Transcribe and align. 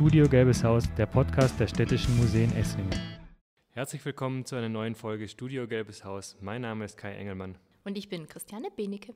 Studio 0.00 0.26
Gelbes 0.26 0.64
Haus, 0.64 0.84
der 0.96 1.04
Podcast 1.04 1.60
der 1.60 1.66
Städtischen 1.66 2.16
Museen 2.16 2.50
Esslingen. 2.56 2.98
Herzlich 3.72 4.02
willkommen 4.02 4.46
zu 4.46 4.56
einer 4.56 4.70
neuen 4.70 4.94
Folge 4.94 5.28
Studio 5.28 5.68
Gelbes 5.68 6.06
Haus. 6.06 6.38
Mein 6.40 6.62
Name 6.62 6.86
ist 6.86 6.96
Kai 6.96 7.12
Engelmann. 7.12 7.58
Und 7.84 7.98
ich 7.98 8.08
bin 8.08 8.26
Christiane 8.26 8.70
Benecke. 8.74 9.14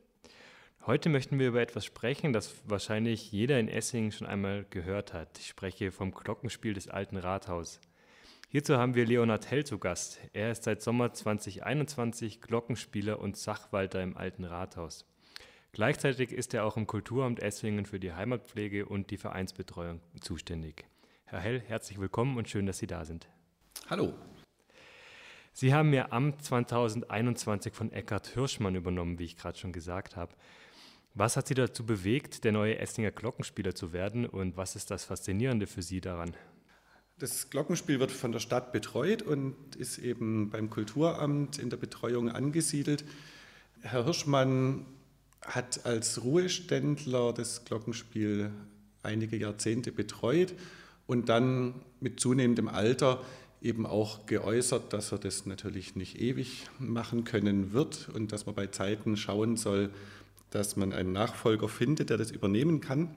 Heute 0.85 1.09
möchten 1.09 1.39
wir 1.39 1.49
über 1.49 1.62
etwas 1.62 1.87
sprechen, 1.87 2.35
das 2.35 2.57
wahrscheinlich 2.67 3.33
jeder 3.33 3.58
in 3.58 3.69
Esslingen 3.69 4.12
schon 4.12 4.26
einmal 4.26 4.67
gehört 4.69 5.15
hat. 5.15 5.38
Ich 5.38 5.49
spreche 5.49 5.90
vom 5.90 6.12
Glockenspiel 6.12 6.74
des 6.74 6.88
alten 6.88 7.16
Rathaus. 7.16 7.80
Hierzu 8.51 8.76
haben 8.76 8.94
wir 8.94 9.06
Leonhard 9.06 9.51
Hell 9.51 9.64
zu 9.64 9.78
Gast. 9.78 10.21
Er 10.35 10.51
ist 10.51 10.64
seit 10.64 10.82
Sommer 10.82 11.14
2021 11.14 12.42
Glockenspieler 12.42 13.21
und 13.21 13.38
Sachwalter 13.38 14.03
im 14.03 14.19
alten 14.19 14.44
Rathaus. 14.44 15.06
Gleichzeitig 15.75 16.30
ist 16.30 16.55
er 16.55 16.65
auch 16.65 16.77
im 16.77 16.87
Kulturamt 16.87 17.43
Esslingen 17.43 17.84
für 17.84 17.98
die 17.98 18.12
Heimatpflege 18.12 18.87
und 18.87 19.11
die 19.11 19.16
Vereinsbetreuung 19.16 20.01
zuständig. 20.21 20.85
Herr 21.25 21.41
Hell, 21.41 21.61
herzlich 21.67 21.98
willkommen 21.98 22.37
und 22.37 22.48
schön, 22.48 22.65
dass 22.65 22.79
Sie 22.79 22.87
da 22.87 23.05
sind. 23.05 23.27
Hallo. 23.91 24.15
Sie 25.53 25.75
haben 25.75 25.93
Ihr 25.93 26.12
Amt 26.12 26.45
2021 26.45 27.75
von 27.75 27.91
Eckhard 27.91 28.29
Hirschmann 28.29 28.77
übernommen, 28.77 29.19
wie 29.19 29.25
ich 29.25 29.37
gerade 29.37 29.59
schon 29.59 29.73
gesagt 29.73 30.15
habe. 30.15 30.33
Was 31.15 31.37
hat 31.37 31.48
Sie 31.48 31.55
dazu 31.55 31.84
bewegt, 31.84 32.45
der 32.45 32.53
neue 32.53 32.79
Esslinger 32.79 33.11
Glockenspieler 33.11 33.75
zu 33.75 33.93
werden 33.93 34.27
und 34.27 34.56
was 34.56 34.77
ist 34.77 34.93
das 34.93 35.03
Faszinierende 35.03 35.67
für 35.67 35.83
Sie 35.83 36.01
daran? 36.01 36.37
Das 37.19 37.51
Glockenspiel 37.51 37.98
wird 37.98 38.12
von 38.12 38.31
der 38.31 38.39
Stadt 38.39 38.70
betreut 38.70 39.23
und 39.23 39.75
ist 39.75 39.98
eben 39.98 40.51
beim 40.51 40.70
Kulturamt 40.70 41.59
in 41.59 41.69
der 41.69 41.79
Betreuung 41.79 42.29
angesiedelt. 42.31 43.05
Herr 43.83 44.05
Hirschmann 44.05 44.87
hat 45.47 45.84
als 45.84 46.23
Ruheständler 46.23 47.33
das 47.33 47.65
Glockenspiel 47.65 48.51
einige 49.03 49.37
Jahrzehnte 49.37 49.93
betreut 49.93 50.55
und 51.07 51.29
dann 51.29 51.75
mit 52.00 52.20
zunehmendem 52.20 52.69
Alter 52.69 53.23
eben 53.61 53.87
auch 53.87 54.27
geäußert, 54.27 54.92
dass 54.92 55.12
er 55.12 55.19
das 55.19 55.47
natürlich 55.47 55.97
nicht 55.97 56.20
ewig 56.20 56.67
machen 56.78 57.25
können 57.25 57.72
wird 57.72 58.09
und 58.12 58.33
dass 58.33 58.47
man 58.47 58.55
bei 58.55 58.67
Zeiten 58.67 59.17
schauen 59.17 59.56
soll, 59.56 59.91
dass 60.50 60.77
man 60.77 60.92
einen 60.92 61.12
Nachfolger 61.12 61.69
findet, 61.69 62.11
der 62.11 62.19
das 62.19 62.31
übernehmen 62.31 62.81
kann. 62.81 63.11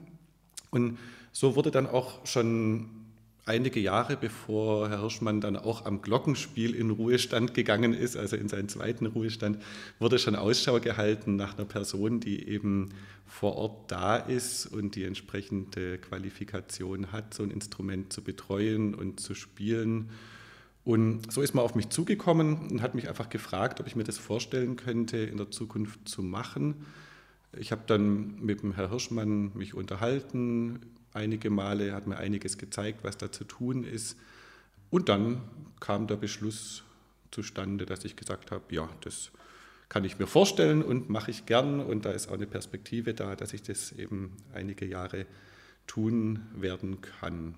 Und 0.70 0.98
so 1.32 1.54
wurde 1.54 1.70
dann 1.70 1.86
auch 1.86 2.26
schon 2.26 2.88
einige 3.48 3.80
Jahre 3.80 4.16
bevor 4.16 4.88
Herr 4.88 5.00
Hirschmann 5.00 5.40
dann 5.40 5.56
auch 5.56 5.86
am 5.86 6.02
Glockenspiel 6.02 6.74
in 6.74 6.90
Ruhestand 6.90 7.54
gegangen 7.54 7.94
ist, 7.94 8.16
also 8.16 8.36
in 8.36 8.48
seinen 8.48 8.68
zweiten 8.68 9.06
Ruhestand, 9.06 9.58
wurde 9.98 10.18
schon 10.18 10.36
Ausschau 10.36 10.78
gehalten 10.78 11.36
nach 11.36 11.56
einer 11.56 11.66
Person, 11.66 12.20
die 12.20 12.48
eben 12.48 12.90
vor 13.26 13.56
Ort 13.56 13.90
da 13.90 14.16
ist 14.16 14.66
und 14.66 14.94
die 14.94 15.04
entsprechende 15.04 15.98
Qualifikation 15.98 17.12
hat, 17.12 17.34
so 17.34 17.42
ein 17.42 17.50
Instrument 17.50 18.12
zu 18.12 18.22
betreuen 18.22 18.94
und 18.94 19.20
zu 19.20 19.34
spielen. 19.34 20.10
Und 20.84 21.30
so 21.30 21.42
ist 21.42 21.54
man 21.54 21.64
auf 21.64 21.74
mich 21.74 21.90
zugekommen 21.90 22.68
und 22.70 22.82
hat 22.82 22.94
mich 22.94 23.08
einfach 23.08 23.28
gefragt, 23.28 23.80
ob 23.80 23.86
ich 23.86 23.96
mir 23.96 24.04
das 24.04 24.18
vorstellen 24.18 24.76
könnte, 24.76 25.18
in 25.18 25.36
der 25.36 25.50
Zukunft 25.50 26.08
zu 26.08 26.22
machen. 26.22 26.86
Ich 27.56 27.72
habe 27.72 27.82
dann 27.86 28.40
mit 28.40 28.62
dem 28.62 28.74
Herrn 28.74 28.90
Hirschmann 28.90 29.52
mich 29.54 29.74
unterhalten, 29.74 30.80
einige 31.12 31.50
Male, 31.50 31.94
hat 31.94 32.06
mir 32.06 32.16
einiges 32.16 32.58
gezeigt, 32.58 33.04
was 33.04 33.16
da 33.16 33.32
zu 33.32 33.44
tun 33.44 33.84
ist. 33.84 34.16
Und 34.90 35.08
dann 35.08 35.42
kam 35.80 36.06
der 36.06 36.16
Beschluss 36.16 36.84
zustande, 37.30 37.86
dass 37.86 38.04
ich 38.04 38.16
gesagt 38.16 38.50
habe, 38.50 38.64
ja, 38.74 38.88
das 39.02 39.30
kann 39.88 40.04
ich 40.04 40.18
mir 40.18 40.26
vorstellen 40.26 40.82
und 40.82 41.08
mache 41.08 41.30
ich 41.30 41.46
gern. 41.46 41.80
Und 41.80 42.04
da 42.04 42.10
ist 42.10 42.28
auch 42.28 42.34
eine 42.34 42.46
Perspektive 42.46 43.14
da, 43.14 43.36
dass 43.36 43.52
ich 43.52 43.62
das 43.62 43.92
eben 43.92 44.36
einige 44.52 44.86
Jahre 44.86 45.26
tun 45.86 46.46
werden 46.54 47.00
kann. 47.00 47.54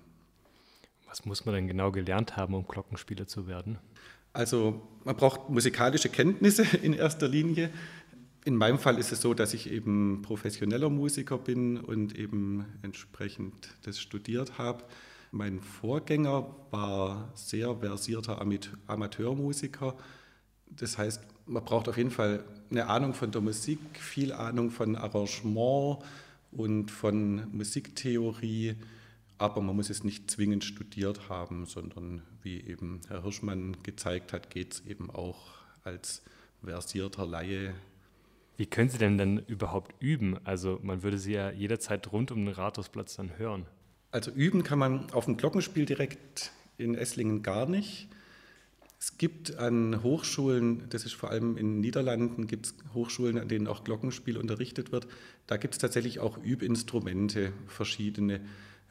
Was 1.07 1.25
muss 1.25 1.45
man 1.45 1.55
denn 1.55 1.67
genau 1.67 1.91
gelernt 1.91 2.37
haben, 2.37 2.53
um 2.53 2.65
Glockenspieler 2.65 3.27
zu 3.27 3.47
werden? 3.47 3.77
Also 4.33 4.81
man 5.03 5.17
braucht 5.17 5.49
musikalische 5.49 6.07
Kenntnisse 6.07 6.63
in 6.81 6.93
erster 6.93 7.27
Linie. 7.27 7.69
In 8.43 8.55
meinem 8.55 8.79
Fall 8.79 8.97
ist 8.97 9.11
es 9.11 9.21
so, 9.21 9.35
dass 9.35 9.53
ich 9.53 9.71
eben 9.71 10.23
professioneller 10.23 10.89
Musiker 10.89 11.37
bin 11.37 11.77
und 11.77 12.17
eben 12.17 12.65
entsprechend 12.81 13.75
das 13.83 13.99
studiert 13.99 14.57
habe. 14.57 14.83
Mein 15.31 15.61
Vorgänger 15.61 16.55
war 16.71 17.31
sehr 17.35 17.75
versierter 17.75 18.41
Amateurmusiker. 18.87 19.95
Das 20.65 20.97
heißt, 20.97 21.21
man 21.45 21.63
braucht 21.63 21.87
auf 21.87 21.97
jeden 21.97 22.09
Fall 22.09 22.43
eine 22.71 22.87
Ahnung 22.87 23.13
von 23.13 23.31
der 23.31 23.41
Musik, 23.41 23.79
viel 23.93 24.33
Ahnung 24.33 24.71
von 24.71 24.95
Arrangement 24.95 25.99
und 26.51 26.89
von 26.89 27.43
Musiktheorie, 27.55 28.75
aber 29.37 29.61
man 29.61 29.75
muss 29.75 29.89
es 29.89 30.03
nicht 30.03 30.31
zwingend 30.31 30.63
studiert 30.63 31.29
haben, 31.29 31.65
sondern 31.65 32.23
wie 32.41 32.59
eben 32.59 33.01
Herr 33.07 33.23
Hirschmann 33.23 33.77
gezeigt 33.83 34.33
hat, 34.33 34.49
geht 34.49 34.73
es 34.73 34.85
eben 34.87 35.11
auch 35.11 35.37
als 35.83 36.23
versierter 36.63 37.25
Laie 37.25 37.73
wie 38.61 38.67
können 38.67 38.89
Sie 38.89 38.99
denn 38.99 39.17
dann 39.17 39.39
überhaupt 39.39 39.95
üben? 40.03 40.37
Also 40.43 40.79
man 40.83 41.01
würde 41.01 41.17
Sie 41.17 41.33
ja 41.33 41.49
jederzeit 41.49 42.11
rund 42.11 42.29
um 42.29 42.45
den 42.45 42.53
Rathausplatz 42.53 43.15
dann 43.15 43.39
hören. 43.39 43.65
Also 44.11 44.29
üben 44.29 44.61
kann 44.61 44.77
man 44.77 45.09
auf 45.13 45.25
dem 45.25 45.35
Glockenspiel 45.35 45.87
direkt 45.87 46.51
in 46.77 46.93
Esslingen 46.93 47.41
gar 47.41 47.67
nicht. 47.67 48.07
Es 48.99 49.17
gibt 49.17 49.57
an 49.57 50.03
Hochschulen, 50.03 50.87
das 50.89 51.05
ist 51.05 51.13
vor 51.13 51.31
allem 51.31 51.57
in 51.57 51.71
den 51.71 51.81
Niederlanden, 51.81 52.45
gibt 52.45 52.67
es 52.67 52.75
Hochschulen, 52.93 53.39
an 53.39 53.47
denen 53.47 53.65
auch 53.65 53.83
Glockenspiel 53.83 54.37
unterrichtet 54.37 54.91
wird. 54.91 55.07
Da 55.47 55.57
gibt 55.57 55.73
es 55.73 55.79
tatsächlich 55.79 56.19
auch 56.19 56.37
Übinstrumente, 56.37 57.53
verschiedene, 57.65 58.41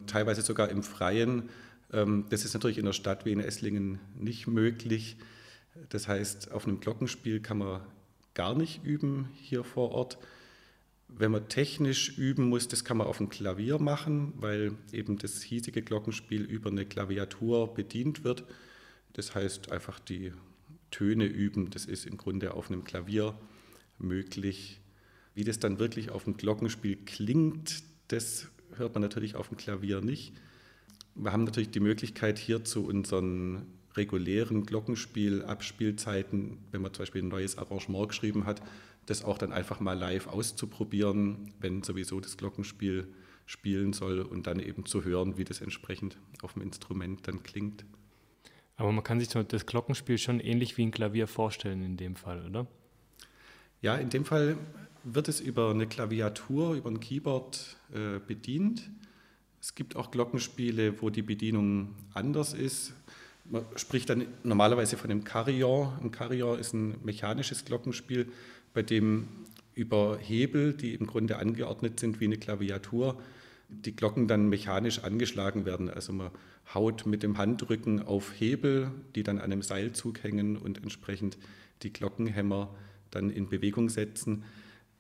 teilweise 0.09 0.42
sogar 0.42 0.69
im 0.70 0.82
Freien. 0.82 1.48
Ähm, 1.92 2.25
das 2.28 2.44
ist 2.44 2.54
natürlich 2.54 2.78
in 2.78 2.86
der 2.86 2.92
Stadt 2.92 3.25
wie 3.25 3.30
in 3.30 3.38
Esslingen 3.38 4.00
nicht 4.19 4.48
möglich. 4.48 5.16
Das 5.91 6.09
heißt, 6.09 6.50
auf 6.50 6.66
einem 6.66 6.80
Glockenspiel 6.80 7.38
kann 7.38 7.59
man 7.59 7.82
gar 8.40 8.54
nicht 8.54 8.82
üben 8.82 9.28
hier 9.34 9.64
vor 9.64 9.90
Ort. 9.90 10.16
Wenn 11.08 11.30
man 11.30 11.50
technisch 11.50 12.16
üben 12.16 12.48
muss, 12.48 12.68
das 12.68 12.84
kann 12.84 12.96
man 12.96 13.06
auf 13.06 13.18
dem 13.18 13.28
Klavier 13.28 13.78
machen, 13.78 14.32
weil 14.38 14.72
eben 14.92 15.18
das 15.18 15.42
hiesige 15.42 15.82
Glockenspiel 15.82 16.44
über 16.44 16.70
eine 16.70 16.86
Klaviatur 16.86 17.74
bedient 17.74 18.24
wird. 18.24 18.44
Das 19.12 19.34
heißt 19.34 19.70
einfach 19.70 20.00
die 20.00 20.32
Töne 20.90 21.26
üben, 21.26 21.68
das 21.68 21.84
ist 21.84 22.06
im 22.06 22.16
Grunde 22.16 22.54
auf 22.54 22.70
einem 22.70 22.82
Klavier 22.82 23.38
möglich. 23.98 24.80
Wie 25.34 25.44
das 25.44 25.58
dann 25.58 25.78
wirklich 25.78 26.10
auf 26.10 26.24
dem 26.24 26.38
Glockenspiel 26.38 26.96
klingt, 27.04 27.82
das 28.08 28.48
hört 28.76 28.94
man 28.94 29.02
natürlich 29.02 29.34
auf 29.34 29.48
dem 29.48 29.58
Klavier 29.58 30.00
nicht. 30.00 30.32
Wir 31.14 31.30
haben 31.32 31.44
natürlich 31.44 31.72
die 31.72 31.80
Möglichkeit, 31.80 32.38
hier 32.38 32.64
zu 32.64 32.86
unseren 32.86 33.66
regulären 33.96 34.66
Glockenspiel-Abspielzeiten, 34.66 36.58
wenn 36.70 36.82
man 36.82 36.94
zum 36.94 37.02
Beispiel 37.02 37.22
ein 37.22 37.28
neues 37.28 37.58
Arrangement 37.58 38.08
geschrieben 38.08 38.46
hat, 38.46 38.62
das 39.06 39.24
auch 39.24 39.38
dann 39.38 39.52
einfach 39.52 39.80
mal 39.80 39.98
live 39.98 40.28
auszuprobieren, 40.28 41.52
wenn 41.60 41.82
sowieso 41.82 42.20
das 42.20 42.36
Glockenspiel 42.36 43.08
spielen 43.46 43.92
soll 43.92 44.20
und 44.20 44.46
dann 44.46 44.60
eben 44.60 44.86
zu 44.86 45.04
hören, 45.04 45.36
wie 45.36 45.44
das 45.44 45.60
entsprechend 45.60 46.18
auf 46.42 46.52
dem 46.52 46.62
Instrument 46.62 47.26
dann 47.26 47.42
klingt. 47.42 47.84
Aber 48.76 48.92
man 48.92 49.04
kann 49.04 49.18
sich 49.18 49.28
das 49.28 49.66
Glockenspiel 49.66 50.16
schon 50.16 50.40
ähnlich 50.40 50.78
wie 50.78 50.86
ein 50.86 50.92
Klavier 50.92 51.26
vorstellen 51.26 51.82
in 51.82 51.96
dem 51.96 52.16
Fall, 52.16 52.46
oder? 52.46 52.66
Ja, 53.82 53.96
in 53.96 54.08
dem 54.08 54.24
Fall 54.24 54.56
wird 55.04 55.28
es 55.28 55.40
über 55.40 55.70
eine 55.70 55.86
Klaviatur, 55.86 56.74
über 56.74 56.90
ein 56.90 57.00
Keyboard 57.00 57.76
äh, 57.92 58.20
bedient. 58.26 58.88
Es 59.60 59.74
gibt 59.74 59.96
auch 59.96 60.10
Glockenspiele, 60.10 61.02
wo 61.02 61.10
die 61.10 61.22
Bedienung 61.22 61.94
anders 62.14 62.54
ist. 62.54 62.94
Man 63.50 63.64
spricht 63.74 64.08
dann 64.08 64.26
normalerweise 64.44 64.96
von 64.96 65.10
einem 65.10 65.24
Carillon. 65.24 65.92
Ein 66.00 66.12
Carillon 66.12 66.58
ist 66.58 66.72
ein 66.72 66.94
mechanisches 67.02 67.64
Glockenspiel, 67.64 68.30
bei 68.72 68.82
dem 68.82 69.26
über 69.74 70.18
Hebel, 70.18 70.72
die 70.72 70.94
im 70.94 71.06
Grunde 71.06 71.36
angeordnet 71.36 71.98
sind 71.98 72.20
wie 72.20 72.26
eine 72.26 72.38
Klaviatur, 72.38 73.20
die 73.68 73.97
Glocken 73.97 74.28
dann 74.28 74.48
mechanisch 74.48 75.00
angeschlagen 75.00 75.64
werden. 75.64 75.91
Also 75.91 76.12
man 76.12 76.30
haut 76.74 77.06
mit 77.06 77.24
dem 77.24 77.38
Handrücken 77.38 78.00
auf 78.00 78.32
Hebel, 78.38 78.92
die 79.16 79.24
dann 79.24 79.38
an 79.38 79.44
einem 79.44 79.62
Seilzug 79.62 80.22
hängen 80.22 80.56
und 80.56 80.80
entsprechend 80.80 81.36
die 81.82 81.92
Glockenhämmer 81.92 82.72
dann 83.10 83.30
in 83.30 83.48
Bewegung 83.48 83.88
setzen. 83.88 84.44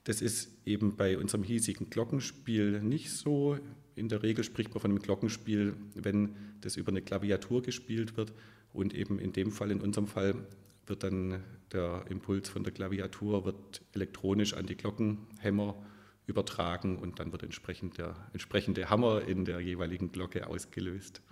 Das 0.02 0.20
ist 0.20 0.50
eben 0.66 0.96
bei 0.96 1.18
unserem 1.18 1.44
hiesigen 1.44 1.88
Glockenspiel 1.88 2.80
nicht 2.82 3.12
so. 3.12 3.58
In 3.96 4.08
der 4.08 4.22
Regel 4.22 4.44
spricht 4.44 4.70
man 4.70 4.80
von 4.80 4.90
einem 4.90 5.00
Glockenspiel, 5.00 5.74
wenn 5.94 6.36
das 6.60 6.76
über 6.76 6.90
eine 6.90 7.02
Klaviatur 7.02 7.62
gespielt 7.62 8.16
wird. 8.16 8.32
Und 8.72 8.94
eben 8.94 9.18
in 9.18 9.32
dem 9.32 9.50
Fall, 9.50 9.70
in 9.70 9.80
unserem 9.80 10.06
Fall, 10.06 10.34
wird 10.86 11.02
dann 11.02 11.42
der 11.72 12.04
Impuls 12.08 12.48
von 12.48 12.64
der 12.64 12.72
Klaviatur 12.72 13.44
wird 13.44 13.82
elektronisch 13.94 14.54
an 14.54 14.66
die 14.66 14.76
Glockenhämmer 14.76 15.76
übertragen 16.26 16.96
und 16.98 17.18
dann 17.18 17.32
wird 17.32 17.42
entsprechend 17.42 17.98
der 17.98 18.16
entsprechende 18.32 18.90
Hammer 18.90 19.22
in 19.26 19.44
der 19.44 19.60
jeweiligen 19.60 20.12
Glocke 20.12 20.46
ausgelöst. 20.46 21.22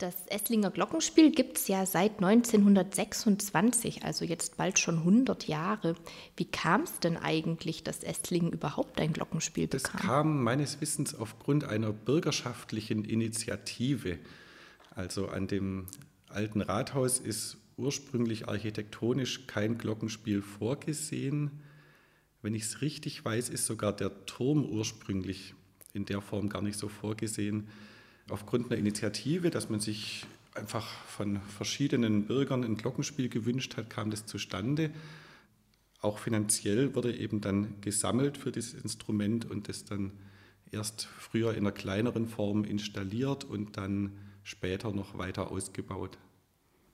Das 0.00 0.26
Esslinger 0.28 0.70
Glockenspiel 0.70 1.30
gibt 1.30 1.58
es 1.58 1.68
ja 1.68 1.84
seit 1.84 2.24
1926, 2.24 4.02
also 4.02 4.24
jetzt 4.24 4.56
bald 4.56 4.78
schon 4.78 5.00
100 5.00 5.46
Jahre. 5.46 5.94
Wie 6.38 6.46
kam 6.46 6.84
es 6.84 7.00
denn 7.00 7.18
eigentlich, 7.18 7.84
dass 7.84 8.02
Esslingen 8.02 8.50
überhaupt 8.50 8.98
ein 8.98 9.12
Glockenspiel 9.12 9.66
bekam? 9.66 9.92
Das 9.92 10.00
kam 10.00 10.42
meines 10.42 10.80
Wissens 10.80 11.14
aufgrund 11.14 11.64
einer 11.64 11.92
bürgerschaftlichen 11.92 13.04
Initiative. 13.04 14.18
Also 14.94 15.28
an 15.28 15.48
dem 15.48 15.86
alten 16.28 16.62
Rathaus 16.62 17.18
ist 17.18 17.58
ursprünglich 17.76 18.48
architektonisch 18.48 19.46
kein 19.48 19.76
Glockenspiel 19.76 20.40
vorgesehen. 20.40 21.60
Wenn 22.40 22.54
ich 22.54 22.62
es 22.62 22.80
richtig 22.80 23.22
weiß, 23.22 23.50
ist 23.50 23.66
sogar 23.66 23.94
der 23.94 24.24
Turm 24.24 24.64
ursprünglich 24.64 25.52
in 25.92 26.06
der 26.06 26.22
Form 26.22 26.48
gar 26.48 26.62
nicht 26.62 26.78
so 26.78 26.88
vorgesehen 26.88 27.68
aufgrund 28.30 28.66
einer 28.66 28.78
Initiative, 28.78 29.50
dass 29.50 29.68
man 29.68 29.80
sich 29.80 30.26
einfach 30.54 30.86
von 31.06 31.40
verschiedenen 31.42 32.26
Bürgern 32.26 32.64
ein 32.64 32.76
Glockenspiel 32.76 33.28
gewünscht 33.28 33.76
hat, 33.76 33.90
kam 33.90 34.10
das 34.10 34.26
zustande. 34.26 34.90
Auch 36.00 36.18
finanziell 36.18 36.94
wurde 36.94 37.14
eben 37.14 37.40
dann 37.40 37.80
gesammelt 37.80 38.38
für 38.38 38.52
dieses 38.52 38.74
Instrument 38.74 39.50
und 39.50 39.68
das 39.68 39.84
dann 39.84 40.12
erst 40.72 41.04
früher 41.18 41.52
in 41.52 41.58
einer 41.58 41.72
kleineren 41.72 42.28
Form 42.28 42.64
installiert 42.64 43.44
und 43.44 43.76
dann 43.76 44.12
später 44.42 44.92
noch 44.92 45.18
weiter 45.18 45.50
ausgebaut. 45.50 46.18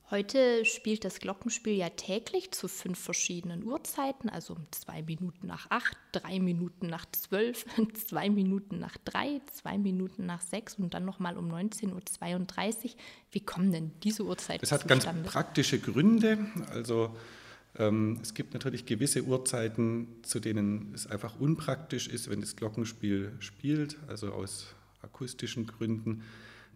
Heute 0.08 0.64
spielt 0.64 1.04
das 1.04 1.18
Glockenspiel 1.18 1.74
ja 1.74 1.88
täglich 1.88 2.52
zu 2.52 2.68
fünf 2.68 2.96
verschiedenen 2.96 3.64
Uhrzeiten, 3.64 4.28
also 4.28 4.54
um 4.54 4.64
zwei 4.70 5.02
Minuten 5.02 5.48
nach 5.48 5.68
acht, 5.68 5.96
drei 6.12 6.38
Minuten 6.38 6.86
nach 6.86 7.06
zwölf, 7.10 7.66
zwei 8.06 8.30
Minuten 8.30 8.78
nach 8.78 8.96
drei, 8.98 9.40
zwei 9.52 9.76
Minuten 9.76 10.24
nach 10.24 10.42
sechs 10.42 10.76
und 10.76 10.94
dann 10.94 11.04
nochmal 11.04 11.36
um 11.36 11.50
19.32 11.52 12.84
Uhr. 12.84 12.90
Wie 13.32 13.40
kommen 13.40 13.72
denn 13.72 13.90
diese 14.04 14.22
Uhrzeiten 14.22 14.60
Das 14.60 14.70
hat 14.70 14.82
zustande? 14.82 15.22
ganz 15.22 15.28
praktische 15.32 15.80
Gründe. 15.80 16.38
Also 16.70 17.16
ähm, 17.76 18.20
es 18.22 18.32
gibt 18.34 18.54
natürlich 18.54 18.86
gewisse 18.86 19.24
Uhrzeiten, 19.24 20.06
zu 20.22 20.38
denen 20.38 20.92
es 20.94 21.08
einfach 21.08 21.40
unpraktisch 21.40 22.06
ist, 22.06 22.30
wenn 22.30 22.40
das 22.40 22.54
Glockenspiel 22.54 23.32
spielt, 23.40 23.96
also 24.06 24.30
aus 24.30 24.68
akustischen 25.02 25.66
Gründen. 25.66 26.22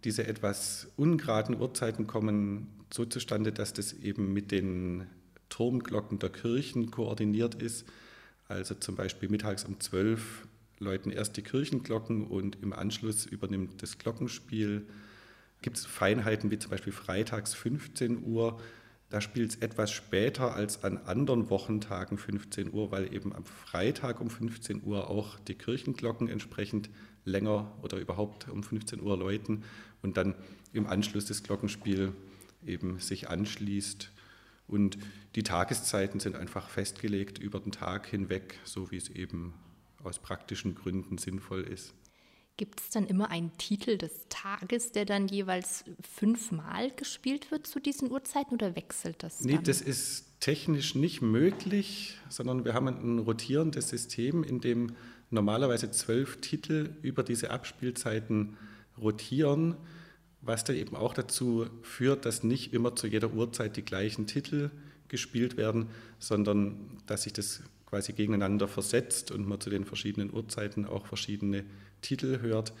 Diese 0.03 0.27
etwas 0.27 0.89
ungeraden 0.97 1.57
Uhrzeiten 1.61 2.07
kommen 2.07 2.80
so 2.93 3.05
zustande, 3.05 3.51
dass 3.51 3.73
das 3.73 3.93
eben 3.93 4.33
mit 4.33 4.51
den 4.51 5.07
Turmglocken 5.49 6.19
der 6.19 6.29
Kirchen 6.29 6.91
koordiniert 6.91 7.55
ist. 7.55 7.85
Also 8.47 8.75
zum 8.75 8.95
Beispiel 8.95 9.29
mittags 9.29 9.63
um 9.63 9.79
12 9.79 10.47
läuten 10.79 11.11
erst 11.11 11.37
die 11.37 11.41
Kirchenglocken 11.41 12.25
und 12.25 12.57
im 12.61 12.73
Anschluss 12.73 13.25
übernimmt 13.25 13.81
das 13.81 13.97
Glockenspiel. 13.97 14.85
Gibt 15.61 15.77
es 15.77 15.85
Feinheiten 15.85 16.49
wie 16.51 16.57
zum 16.57 16.71
Beispiel 16.71 16.91
freitags 16.91 17.53
15 17.53 18.23
Uhr. 18.23 18.59
Da 19.09 19.21
spielt 19.21 19.51
es 19.51 19.55
etwas 19.57 19.91
später 19.91 20.55
als 20.55 20.83
an 20.83 20.97
anderen 20.97 21.49
Wochentagen 21.49 22.17
15 22.17 22.73
Uhr, 22.73 22.91
weil 22.91 23.13
eben 23.13 23.33
am 23.35 23.45
Freitag 23.45 24.21
um 24.21 24.29
15 24.29 24.83
Uhr 24.83 25.09
auch 25.09 25.37
die 25.39 25.55
Kirchenglocken 25.55 26.29
entsprechend 26.29 26.89
länger 27.25 27.71
oder 27.83 27.97
überhaupt 27.97 28.49
um 28.49 28.63
15 28.63 29.01
Uhr 29.01 29.17
läuten 29.17 29.63
und 30.01 30.17
dann 30.17 30.33
im 30.73 30.87
Anschluss 30.87 31.25
das 31.25 31.43
Glockenspiel 31.43 32.13
eben 32.65 32.99
sich 32.99 33.29
anschließt. 33.29 34.11
Und 34.67 34.97
die 35.35 35.43
Tageszeiten 35.43 36.19
sind 36.19 36.35
einfach 36.35 36.69
festgelegt 36.69 37.39
über 37.39 37.59
den 37.59 37.71
Tag 37.71 38.07
hinweg, 38.07 38.59
so 38.63 38.91
wie 38.91 38.97
es 38.97 39.09
eben 39.09 39.53
aus 40.03 40.19
praktischen 40.19 40.75
Gründen 40.75 41.17
sinnvoll 41.17 41.61
ist. 41.61 41.93
Gibt 42.57 42.79
es 42.79 42.89
dann 42.89 43.07
immer 43.07 43.31
einen 43.31 43.57
Titel 43.57 43.97
des 43.97 44.27
Tages, 44.29 44.91
der 44.91 45.05
dann 45.05 45.27
jeweils 45.27 45.83
fünfmal 46.01 46.91
gespielt 46.91 47.49
wird 47.49 47.65
zu 47.65 47.79
diesen 47.79 48.11
Uhrzeiten 48.11 48.53
oder 48.53 48.75
wechselt 48.75 49.23
das? 49.23 49.41
Nee, 49.41 49.59
das 49.63 49.81
ist 49.81 50.39
technisch 50.41 50.95
nicht 50.95 51.21
möglich, 51.21 52.17
sondern 52.29 52.65
wir 52.65 52.73
haben 52.73 52.87
ein 52.87 53.19
rotierendes 53.19 53.89
System, 53.89 54.43
in 54.43 54.59
dem 54.59 54.95
normalerweise 55.31 55.91
zwölf 55.91 56.39
Titel 56.41 56.95
über 57.01 57.23
diese 57.23 57.51
Abspielzeiten 57.51 58.57
rotieren, 58.97 59.77
was 60.41 60.63
dann 60.63 60.75
eben 60.75 60.95
auch 60.95 61.13
dazu 61.13 61.67
führt, 61.83 62.25
dass 62.25 62.43
nicht 62.43 62.73
immer 62.73 62.95
zu 62.95 63.07
jeder 63.07 63.33
Uhrzeit 63.33 63.77
die 63.77 63.85
gleichen 63.85 64.27
Titel 64.27 64.71
gespielt 65.07 65.57
werden, 65.57 65.87
sondern 66.19 66.97
dass 67.05 67.23
sich 67.23 67.33
das 67.33 67.61
quasi 67.85 68.13
gegeneinander 68.13 68.67
versetzt 68.67 69.31
und 69.31 69.47
man 69.47 69.59
zu 69.59 69.69
den 69.69 69.85
verschiedenen 69.85 70.33
Uhrzeiten 70.33 70.85
auch 70.85 71.05
verschiedene 71.05 71.65
Titel 72.01 72.39
hört. 72.41 72.73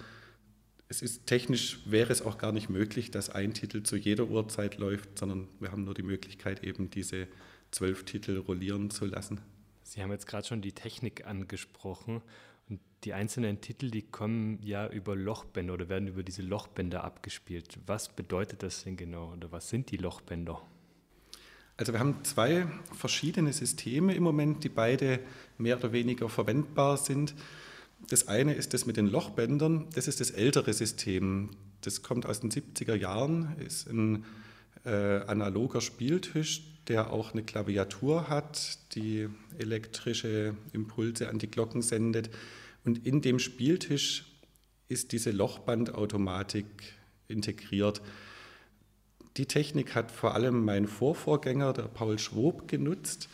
Es 0.87 1.01
ist 1.01 1.27
technisch 1.27 1.79
wäre 1.85 2.11
es 2.11 2.21
auch 2.21 2.37
gar 2.37 2.51
nicht 2.51 2.69
möglich, 2.69 3.11
dass 3.11 3.29
ein 3.29 3.53
Titel 3.53 3.83
zu 3.83 3.95
jeder 3.97 4.27
Uhrzeit 4.27 4.77
läuft, 4.77 5.19
sondern 5.19 5.47
wir 5.59 5.71
haben 5.71 5.83
nur 5.83 5.93
die 5.93 6.03
Möglichkeit, 6.03 6.63
eben 6.63 6.89
diese 6.89 7.27
zwölf 7.71 8.03
Titel 8.05 8.37
rollieren 8.37 8.89
zu 8.89 9.05
lassen. 9.05 9.41
Sie 9.83 10.01
haben 10.01 10.11
jetzt 10.11 10.27
gerade 10.27 10.47
schon 10.47 10.61
die 10.61 10.71
Technik 10.71 11.25
angesprochen. 11.27 12.21
Die 13.03 13.13
einzelnen 13.13 13.61
Titel, 13.61 13.89
die 13.89 14.03
kommen 14.03 14.59
ja 14.61 14.87
über 14.87 15.15
Lochbänder 15.15 15.73
oder 15.73 15.89
werden 15.89 16.07
über 16.07 16.21
diese 16.21 16.43
Lochbänder 16.43 17.03
abgespielt. 17.03 17.79
Was 17.87 18.09
bedeutet 18.09 18.61
das 18.61 18.83
denn 18.83 18.95
genau 18.95 19.33
oder 19.33 19.51
was 19.51 19.69
sind 19.69 19.89
die 19.89 19.97
Lochbänder? 19.97 20.61
Also 21.77 21.93
wir 21.93 21.99
haben 21.99 22.23
zwei 22.23 22.67
verschiedene 22.93 23.53
Systeme 23.53 24.13
im 24.13 24.21
Moment, 24.21 24.63
die 24.63 24.69
beide 24.69 25.19
mehr 25.57 25.77
oder 25.77 25.93
weniger 25.93 26.29
verwendbar 26.29 26.97
sind. 26.97 27.33
Das 28.07 28.27
eine 28.27 28.53
ist 28.53 28.75
das 28.75 28.85
mit 28.85 28.97
den 28.97 29.07
Lochbändern, 29.07 29.87
das 29.95 30.07
ist 30.07 30.19
das 30.19 30.29
ältere 30.29 30.73
System. 30.73 31.49
Das 31.81 32.03
kommt 32.03 32.27
aus 32.27 32.41
den 32.41 32.51
70er 32.51 32.93
Jahren, 32.93 33.55
ist 33.57 33.87
ein 33.89 34.25
äh, 34.85 35.21
analoger 35.25 35.81
Spieltisch, 35.81 36.61
der 36.87 37.11
auch 37.11 37.33
eine 37.33 37.41
Klaviatur 37.41 38.29
hat, 38.29 38.77
die 38.93 39.29
elektrische 39.57 40.55
Impulse 40.73 41.29
an 41.29 41.39
die 41.39 41.49
Glocken 41.49 41.81
sendet. 41.81 42.29
Und 42.83 43.05
in 43.05 43.21
dem 43.21 43.39
Spieltisch 43.39 44.25
ist 44.87 45.11
diese 45.11 45.31
Lochbandautomatik 45.31 46.65
integriert. 47.27 48.01
Die 49.37 49.45
Technik 49.45 49.95
hat 49.95 50.11
vor 50.11 50.33
allem 50.35 50.65
mein 50.65 50.87
Vorvorgänger, 50.87 51.73
der 51.73 51.83
Paul 51.83 52.19
Schwob, 52.19 52.67
genutzt. 52.67 53.29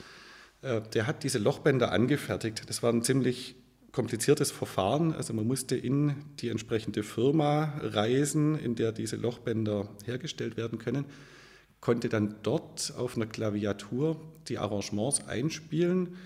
Äh, 0.61 0.81
der 0.93 1.07
hat 1.07 1.23
diese 1.23 1.39
Lochbänder 1.39 1.91
angefertigt. 1.91 2.63
Das 2.67 2.83
war 2.83 2.93
ein 2.93 3.03
ziemlich 3.03 3.55
kompliziertes 3.91 4.51
Verfahren. 4.51 5.13
Also 5.13 5.33
man 5.33 5.47
musste 5.47 5.75
in 5.75 6.15
die 6.39 6.49
entsprechende 6.49 7.01
Firma 7.01 7.73
reisen, 7.81 8.59
in 8.59 8.75
der 8.75 8.91
diese 8.91 9.15
Lochbänder 9.15 9.89
hergestellt 10.05 10.57
werden 10.57 10.77
können 10.77 11.05
konnte 11.81 12.09
dann 12.09 12.35
dort 12.43 12.93
auf 12.97 13.15
einer 13.15 13.27
Klaviatur 13.27 14.19
die 14.47 14.57
Arrangements 14.57 15.27
einspielen. 15.27 16.17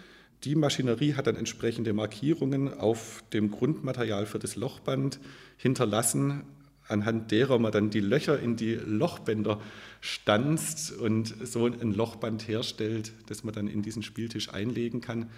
Die 0.44 0.56
Maschinerie 0.56 1.14
hat 1.14 1.28
dann 1.28 1.36
entsprechende 1.36 1.94
Markierungen 1.94 2.74
auf 2.74 3.24
dem 3.32 3.52
Grundmaterial 3.52 4.26
für 4.26 4.40
das 4.40 4.56
Lochband 4.56 5.20
hinterlassen, 5.58 6.44
anhand 6.88 7.30
derer 7.30 7.60
man 7.60 7.72
dann 7.72 7.92
die 7.92 8.00
Löcher 8.00 8.40
in 8.40 8.56
die 8.56 8.74
Lochbänder 8.74 9.62
stanzt 10.02 10.94
und 10.94 11.36
so 11.46 11.68
ein 11.68 11.94
Lochband 11.94 12.48
herstellt, 12.48 13.14
das 13.28 13.44
man 13.44 13.54
dann 13.54 13.68
in 13.68 13.84
diesen 13.84 14.02
Spieltisch 14.02 14.52
einlegen 14.52 15.00
kann. 15.00 15.30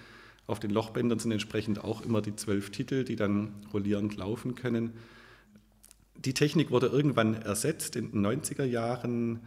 Auf 0.47 0.61
den 0.61 0.71
Lochbändern 0.71 1.19
sind 1.19 1.31
entsprechend 1.31 1.83
auch 1.83 2.01
immer 2.01 2.21
die 2.21 2.37
zwölf 2.37 2.69
Titel, 2.69 3.03
die 3.03 3.17
dann 3.17 3.53
rollierend 3.73 4.15
laufen 4.15 4.55
können. 4.55 4.93
Die 6.15 6.33
Technik 6.33 6.71
wurde 6.71 6.87
irgendwann 6.87 7.33
ersetzt 7.33 7.97
in 7.97 8.11
den 8.11 8.25
90er 8.25 8.63
Jahren 8.63 9.41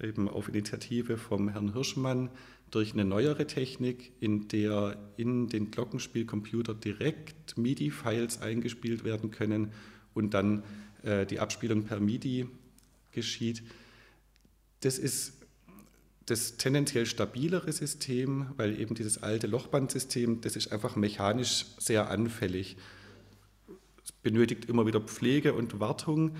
eben 0.00 0.28
auf 0.28 0.48
Initiative 0.48 1.16
vom 1.16 1.48
Herrn 1.48 1.72
Hirschmann 1.72 2.30
durch 2.70 2.92
eine 2.92 3.04
neuere 3.04 3.46
Technik, 3.46 4.12
in 4.20 4.48
der 4.48 4.96
in 5.16 5.48
den 5.48 5.70
Glockenspielcomputer 5.70 6.74
direkt 6.74 7.58
MIDI-Files 7.58 8.40
eingespielt 8.40 9.04
werden 9.04 9.30
können 9.30 9.72
und 10.14 10.34
dann 10.34 10.62
äh, 11.02 11.26
die 11.26 11.40
Abspielung 11.40 11.84
per 11.84 12.00
MIDI 12.00 12.46
geschieht. 13.12 13.62
Das 14.80 14.98
ist 14.98 15.34
das 16.26 16.56
tendenziell 16.56 17.06
stabilere 17.06 17.72
System, 17.72 18.46
weil 18.56 18.78
eben 18.80 18.94
dieses 18.94 19.22
alte 19.22 19.48
Lochbandsystem, 19.48 20.40
das 20.40 20.54
ist 20.54 20.72
einfach 20.72 20.94
mechanisch 20.94 21.66
sehr 21.78 22.08
anfällig. 22.08 22.76
Es 24.04 24.12
benötigt 24.12 24.66
immer 24.66 24.86
wieder 24.86 25.00
Pflege 25.00 25.54
und 25.54 25.80
Wartung. 25.80 26.36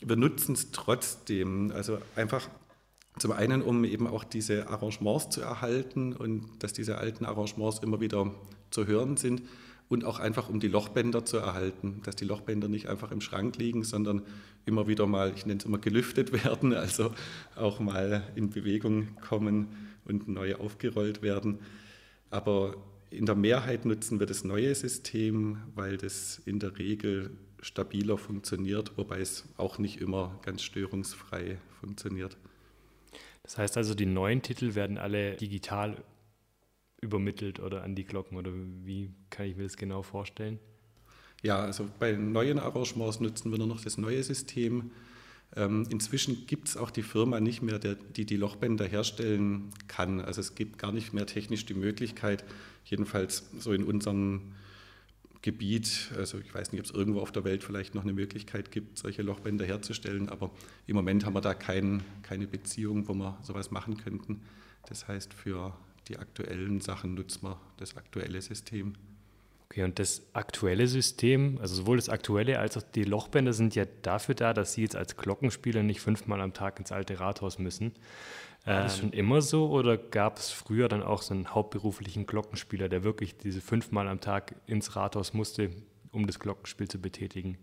Wir 0.00 0.16
nutzen 0.16 0.54
es 0.54 0.70
trotzdem. 0.70 1.72
Also 1.72 1.98
einfach 2.14 2.48
zum 3.18 3.32
einen, 3.32 3.62
um 3.62 3.84
eben 3.84 4.06
auch 4.06 4.24
diese 4.24 4.68
Arrangements 4.68 5.30
zu 5.30 5.40
erhalten 5.42 6.12
und 6.14 6.46
dass 6.60 6.72
diese 6.72 6.98
alten 6.98 7.24
Arrangements 7.24 7.80
immer 7.80 8.00
wieder 8.00 8.32
zu 8.70 8.86
hören 8.86 9.16
sind 9.16 9.42
und 9.88 10.04
auch 10.04 10.18
einfach, 10.18 10.48
um 10.48 10.60
die 10.60 10.68
Lochbänder 10.68 11.24
zu 11.24 11.36
erhalten, 11.36 12.00
dass 12.04 12.16
die 12.16 12.24
Lochbänder 12.24 12.68
nicht 12.68 12.88
einfach 12.88 13.12
im 13.12 13.20
Schrank 13.20 13.58
liegen, 13.58 13.84
sondern 13.84 14.22
immer 14.64 14.88
wieder 14.88 15.06
mal, 15.06 15.32
ich 15.36 15.44
nenne 15.44 15.58
es 15.58 15.66
immer, 15.66 15.78
gelüftet 15.78 16.32
werden, 16.44 16.72
also 16.72 17.12
auch 17.56 17.80
mal 17.80 18.22
in 18.34 18.48
Bewegung 18.48 19.08
kommen 19.20 19.68
und 20.06 20.28
neu 20.28 20.56
aufgerollt 20.56 21.20
werden. 21.20 21.58
Aber 22.30 22.76
in 23.10 23.26
der 23.26 23.34
Mehrheit 23.34 23.84
nutzen 23.84 24.18
wir 24.18 24.26
das 24.26 24.44
neue 24.44 24.74
System, 24.74 25.58
weil 25.74 25.98
das 25.98 26.40
in 26.46 26.58
der 26.58 26.78
Regel 26.78 27.30
stabiler 27.60 28.16
funktioniert, 28.16 28.96
wobei 28.96 29.20
es 29.20 29.44
auch 29.58 29.78
nicht 29.78 30.00
immer 30.00 30.38
ganz 30.42 30.62
störungsfrei 30.62 31.58
funktioniert. 31.80 32.36
Das 33.42 33.58
heißt 33.58 33.76
also, 33.76 33.94
die 33.94 34.06
neuen 34.06 34.42
Titel 34.42 34.74
werden 34.74 34.98
alle 34.98 35.36
digital 35.36 36.02
übermittelt 37.00 37.58
oder 37.60 37.82
an 37.82 37.94
die 37.94 38.04
Glocken 38.04 38.38
oder 38.38 38.52
wie 38.54 39.10
kann 39.30 39.46
ich 39.46 39.56
mir 39.56 39.64
das 39.64 39.76
genau 39.76 40.02
vorstellen? 40.02 40.58
Ja, 41.42 41.58
also 41.58 41.88
bei 41.98 42.12
neuen 42.12 42.60
Arrangements 42.60 43.18
nutzen 43.18 43.50
wir 43.50 43.58
nur 43.58 43.66
noch 43.66 43.82
das 43.82 43.98
neue 43.98 44.22
System. 44.22 44.92
Ähm, 45.56 45.86
inzwischen 45.90 46.46
gibt 46.46 46.68
es 46.68 46.76
auch 46.76 46.90
die 46.90 47.02
Firma 47.02 47.40
nicht 47.40 47.62
mehr, 47.62 47.78
die 47.78 48.24
die 48.24 48.36
Lochbänder 48.36 48.86
herstellen 48.86 49.70
kann. 49.88 50.20
Also 50.20 50.40
es 50.40 50.54
gibt 50.54 50.78
gar 50.78 50.92
nicht 50.92 51.12
mehr 51.12 51.26
technisch 51.26 51.66
die 51.66 51.74
Möglichkeit, 51.74 52.44
jedenfalls 52.84 53.50
so 53.58 53.72
in 53.72 53.84
unserem 53.84 54.52
Gebiet, 55.42 56.12
also 56.16 56.38
ich 56.38 56.54
weiß 56.54 56.72
nicht, 56.72 56.80
ob 56.80 56.86
es 56.86 56.92
irgendwo 56.92 57.20
auf 57.20 57.32
der 57.32 57.44
Welt 57.44 57.64
vielleicht 57.64 57.94
noch 57.94 58.04
eine 58.04 58.12
Möglichkeit 58.12 58.70
gibt, 58.70 58.98
solche 58.98 59.22
Lochbänder 59.22 59.66
herzustellen, 59.66 60.28
aber 60.28 60.52
im 60.86 60.94
Moment 60.94 61.26
haben 61.26 61.34
wir 61.34 61.40
da 61.40 61.52
kein, 61.52 62.02
keine 62.22 62.46
Beziehung, 62.46 63.08
wo 63.08 63.14
wir 63.14 63.38
sowas 63.42 63.72
machen 63.72 63.96
könnten. 63.96 64.40
Das 64.86 65.08
heißt, 65.08 65.34
für 65.34 65.76
die 66.08 66.16
aktuellen 66.18 66.80
Sachen 66.80 67.14
nutzen 67.14 67.42
wir 67.42 67.60
das 67.76 67.96
aktuelle 67.96 68.40
System. 68.40 68.94
Okay, 69.68 69.84
und 69.84 69.98
das 69.98 70.22
aktuelle 70.32 70.86
System, 70.86 71.58
also 71.60 71.74
sowohl 71.74 71.96
das 71.96 72.08
aktuelle 72.08 72.58
als 72.58 72.76
auch 72.76 72.82
die 72.82 73.04
Lochbänder 73.04 73.52
sind 73.52 73.74
ja 73.74 73.86
dafür 74.02 74.34
da, 74.34 74.52
dass 74.52 74.74
Sie 74.74 74.82
jetzt 74.82 74.96
als 74.96 75.16
Glockenspieler 75.16 75.82
nicht 75.82 76.00
fünfmal 76.00 76.40
am 76.40 76.52
Tag 76.52 76.78
ins 76.78 76.92
alte 76.92 77.18
Rathaus 77.18 77.58
müssen. 77.58 77.92
War 78.64 78.84
das 78.84 78.94
ähm, 78.96 79.00
schon 79.00 79.12
immer 79.12 79.42
so 79.42 79.70
oder 79.70 79.96
gab 79.96 80.38
es 80.38 80.50
früher 80.50 80.88
dann 80.88 81.02
auch 81.02 81.22
so 81.22 81.34
einen 81.34 81.54
hauptberuflichen 81.54 82.26
Glockenspieler, 82.26 82.88
der 82.88 83.02
wirklich 83.02 83.36
diese 83.36 83.60
fünfmal 83.60 84.08
am 84.08 84.20
Tag 84.20 84.54
ins 84.66 84.94
Rathaus 84.94 85.34
musste, 85.34 85.70
um 86.12 86.26
das 86.26 86.38
Glockenspiel 86.38 86.88
zu 86.88 87.00
betätigen? 87.00 87.58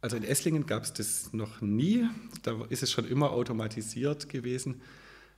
Also 0.00 0.16
in 0.16 0.24
Esslingen 0.24 0.66
gab 0.66 0.82
es 0.82 0.92
das 0.92 1.32
noch 1.32 1.60
nie. 1.60 2.08
Da 2.42 2.64
ist 2.68 2.82
es 2.82 2.90
schon 2.90 3.06
immer 3.06 3.30
automatisiert 3.30 4.28
gewesen. 4.28 4.82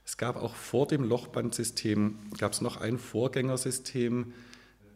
Es 0.05 0.17
gab 0.17 0.35
auch 0.35 0.55
vor 0.55 0.87
dem 0.87 1.03
Lochbandsystem 1.03 2.19
gab 2.37 2.53
es 2.53 2.61
noch 2.61 2.77
ein 2.77 2.99
Vorgängersystem, 2.99 4.33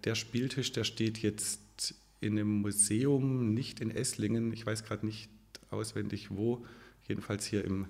der 0.03 0.15
Spieltisch, 0.15 0.71
der 0.71 0.83
steht 0.83 1.17
jetzt 1.19 1.95
in 2.21 2.33
einem 2.33 2.61
Museum, 2.61 3.53
nicht 3.53 3.79
in 3.79 3.91
Esslingen. 3.91 4.53
Ich 4.53 4.65
weiß 4.65 4.83
gerade 4.83 5.05
nicht 5.05 5.29
auswendig 5.71 6.29
wo, 6.31 6.65
jedenfalls 7.07 7.45
hier 7.45 7.65
im 7.65 7.87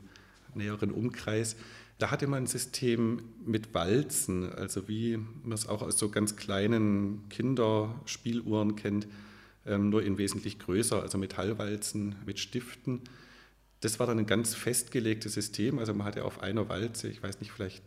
näheren 0.56 0.91
Umkreis. 0.91 1.56
Da 1.98 2.12
hatte 2.12 2.27
man 2.27 2.44
ein 2.44 2.48
System 2.48 3.22
mit 3.46 3.74
Walzen, 3.74 4.51
also 4.53 4.88
wie 4.88 5.18
man 5.18 5.51
es 5.51 5.68
auch 5.68 5.82
aus 5.82 6.00
so 6.00 6.10
ganz 6.10 6.38
kleinen 6.38 7.27
Kinderspieluhren 7.29 8.75
kennt, 8.77 9.08
ähm, 9.65 9.89
nur 9.89 10.01
in 10.03 10.18
wesentlich 10.18 10.60
größer, 10.60 11.01
also 11.01 11.18
Metallwalzen 11.18 12.15
mit 12.25 12.39
Stiften. 12.39 13.01
Das 13.82 14.00
war 14.00 14.08
dann 14.08 14.20
ein 14.20 14.25
ganz 14.25 14.56
festgelegtes 14.56 15.34
System, 15.34 15.77
also 15.77 15.94
man 15.94 16.08
hatte 16.08 16.24
auf 16.24 16.41
einer 16.41 16.70
Walze, 16.70 17.10
ich 17.10 17.22
weiß 17.22 17.41
nicht, 17.41 17.51
vielleicht 17.51 17.84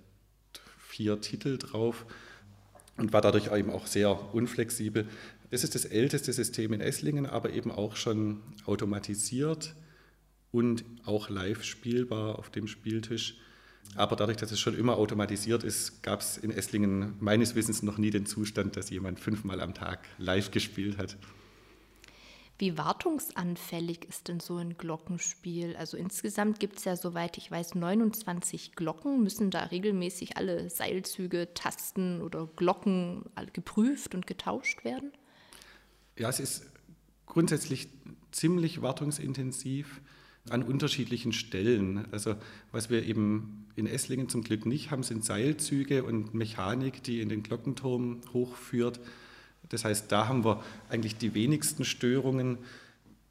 vier 0.79 1.21
Titel 1.23 1.57
drauf 1.57 2.05
und 2.99 3.15
war 3.15 3.23
dadurch 3.23 3.51
eben 3.51 3.71
auch 3.71 3.87
sehr 3.87 4.35
unflexibel. 4.35 5.07
Das 5.51 5.65
ist 5.65 5.75
das 5.75 5.87
älteste 5.87 6.33
System 6.33 6.75
in 6.75 6.83
Esslingen, 6.83 7.25
aber 7.25 7.51
eben 7.51 7.71
auch 7.71 7.97
schon 7.97 8.43
automatisiert 8.67 9.75
und 10.53 10.85
auch 11.05 11.31
live 11.31 11.65
spielbar 11.65 12.39
auf 12.39 12.51
dem 12.51 12.69
Spieltisch. 12.69 13.39
Aber 13.97 14.17
dadurch, 14.17 14.37
dass 14.37 14.53
es 14.53 14.61
schon 14.61 14.79
immer 14.79 14.97
automatisiert 14.97 15.65
ist, 15.65 16.03
gab 16.03 16.21
es 16.21 16.39
in 16.39 16.51
Esslingen 16.51 17.15
meines 17.19 17.55
Wissens 17.55 17.83
noch 17.83 17.99
nie 17.99 18.11
den 18.11 18.27
Zustand, 18.27 18.77
dass 18.77 18.91
jemand 18.91 19.19
fünfmal 19.19 19.61
am 19.61 19.75
Tag 19.75 20.07
live 20.19 20.51
gespielt 20.51 20.99
hat. 20.99 21.17
Wie 22.59 22.79
wartungsanfällig 22.79 24.05
ist 24.05 24.29
denn 24.29 24.39
so 24.39 24.57
ein 24.57 24.79
Glockenspiel? 24.79 25.75
Also 25.75 25.97
insgesamt 25.97 26.61
gibt 26.61 26.79
es 26.79 26.85
ja, 26.85 26.95
soweit 26.95 27.37
ich 27.37 27.51
weiß, 27.51 27.75
29 27.75 28.77
Glocken. 28.77 29.23
Müssen 29.23 29.51
da 29.51 29.65
regelmäßig 29.65 30.37
alle 30.37 30.71
Seilzüge, 30.71 31.53
Tasten 31.55 32.23
oder 32.23 32.49
Glocken 32.55 33.25
geprüft 33.53 34.15
und 34.15 34.29
getauscht 34.29 34.85
werden? 34.85 35.13
Ja, 36.17 36.29
es 36.29 36.39
ist 36.39 36.71
grundsätzlich 37.27 37.89
ziemlich 38.31 38.81
wartungsintensiv 38.81 40.01
an 40.51 40.63
unterschiedlichen 40.63 41.33
Stellen. 41.33 42.07
Also 42.13 42.35
was 42.73 42.91
wir 42.91 43.05
eben 43.05 43.67
in 43.77 43.87
Esslingen 43.87 44.29
zum 44.29 44.43
Glück 44.43 44.67
nicht 44.67 44.91
haben, 44.91 45.03
sind 45.03 45.25
Seilzüge 45.25 46.05
und 46.05 46.35
Mechanik, 46.35 47.03
die 47.03 47.21
in 47.21 47.29
den 47.29 47.43
Glockenturm 47.43 48.21
hochführt. 48.33 49.01
Das 49.69 49.85
heißt, 49.85 50.11
da 50.11 50.29
haben 50.29 50.45
wir 50.45 50.63
eigentlich 50.89 51.17
die 51.17 51.35
wenigsten 51.35 51.85
Störungen. 51.85 52.59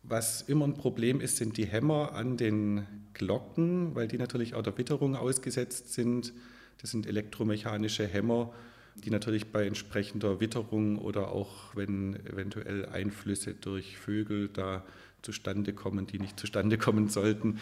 Was 0.04 0.42
immer 0.42 0.66
ein 0.66 0.74
Problem 0.74 1.22
ist, 1.22 1.38
sind 1.38 1.58
die 1.58 1.66
Hämmer 1.66 2.14
an 2.14 2.38
den 2.38 2.88
Glocken, 3.14 3.94
weil 3.94 4.08
die 4.08 4.18
natürlich 4.18 4.56
auch 4.56 4.64
der 4.64 4.78
Witterung 4.78 5.16
ausgesetzt 5.16 5.94
sind. 5.94 6.34
Das 6.80 6.92
sind 6.92 7.06
elektromechanische 7.06 8.08
Hämmer, 8.08 8.52
die 8.96 9.12
natürlich 9.12 9.52
bei 9.52 9.68
entsprechender 9.68 10.40
Witterung 10.40 10.98
oder 10.98 11.32
auch 11.32 11.76
wenn 11.76 12.16
eventuell 12.26 12.88
Einflüsse 12.88 13.54
durch 13.54 13.98
Vögel 13.98 14.48
da 14.48 14.84
zustande 15.22 15.74
kommen, 15.74 16.08
die 16.08 16.20
nicht 16.20 16.40
zustande 16.40 16.78
kommen 16.78 17.10
sollten, 17.10 17.60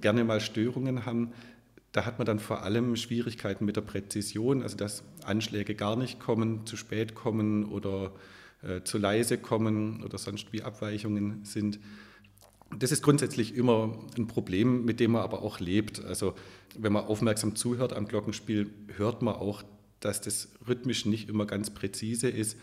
gerne 0.00 0.24
mal 0.24 0.40
Störungen 0.40 1.06
haben. 1.06 1.32
Da 1.92 2.04
hat 2.04 2.18
man 2.18 2.26
dann 2.26 2.40
vor 2.40 2.62
allem 2.62 2.96
Schwierigkeiten 2.96 3.64
mit 3.64 3.76
der 3.76 3.82
Präzision, 3.82 4.62
also 4.62 4.76
dass 4.76 5.04
Anschläge 5.24 5.74
gar 5.74 5.96
nicht 5.96 6.18
kommen, 6.18 6.66
zu 6.66 6.76
spät 6.76 7.14
kommen 7.14 7.64
oder 7.64 8.12
äh, 8.62 8.82
zu 8.82 8.98
leise 8.98 9.38
kommen 9.38 10.02
oder 10.02 10.18
sonst 10.18 10.52
wie 10.52 10.62
Abweichungen 10.62 11.44
sind. 11.44 11.78
Das 12.76 12.90
ist 12.90 13.02
grundsätzlich 13.02 13.54
immer 13.54 13.96
ein 14.16 14.26
Problem, 14.26 14.84
mit 14.84 14.98
dem 14.98 15.12
man 15.12 15.22
aber 15.22 15.42
auch 15.42 15.60
lebt. 15.60 16.04
Also 16.04 16.34
wenn 16.76 16.92
man 16.92 17.04
aufmerksam 17.04 17.54
zuhört 17.54 17.92
am 17.92 18.08
Glockenspiel, 18.08 18.70
hört 18.96 19.22
man 19.22 19.34
auch, 19.34 19.62
dass 20.00 20.20
das 20.20 20.48
rhythmisch 20.66 21.06
nicht 21.06 21.28
immer 21.28 21.46
ganz 21.46 21.70
präzise 21.70 22.28
ist 22.28 22.56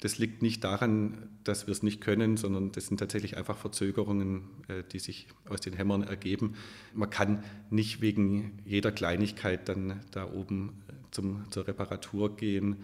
das 0.00 0.18
liegt 0.18 0.42
nicht 0.42 0.62
daran, 0.64 1.28
dass 1.44 1.66
wir 1.66 1.72
es 1.72 1.82
nicht 1.82 2.00
können, 2.00 2.36
sondern 2.36 2.72
das 2.72 2.86
sind 2.86 2.98
tatsächlich 2.98 3.36
einfach 3.36 3.56
Verzögerungen, 3.56 4.42
äh, 4.68 4.82
die 4.90 4.98
sich 4.98 5.28
aus 5.48 5.60
den 5.60 5.72
Hämmern 5.72 6.02
ergeben. 6.02 6.54
Man 6.94 7.10
kann 7.10 7.42
nicht 7.70 8.00
wegen 8.00 8.58
jeder 8.64 8.92
Kleinigkeit 8.92 9.68
dann 9.68 10.00
da 10.10 10.30
oben 10.30 10.82
äh, 10.88 10.92
zum, 11.10 11.50
zur 11.50 11.66
Reparatur 11.66 12.36
gehen. 12.36 12.76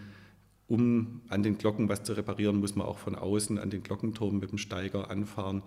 Um 0.66 1.20
an 1.28 1.42
den 1.42 1.58
Glocken 1.58 1.88
was 1.88 2.04
zu 2.04 2.14
reparieren, 2.14 2.58
muss 2.58 2.74
man 2.74 2.86
auch 2.86 2.98
von 2.98 3.14
außen 3.14 3.58
an 3.58 3.70
den 3.70 3.82
Glockenturm 3.82 4.38
mit 4.38 4.50
dem 4.50 4.58
Steiger 4.58 5.10
anfahren. 5.10 5.62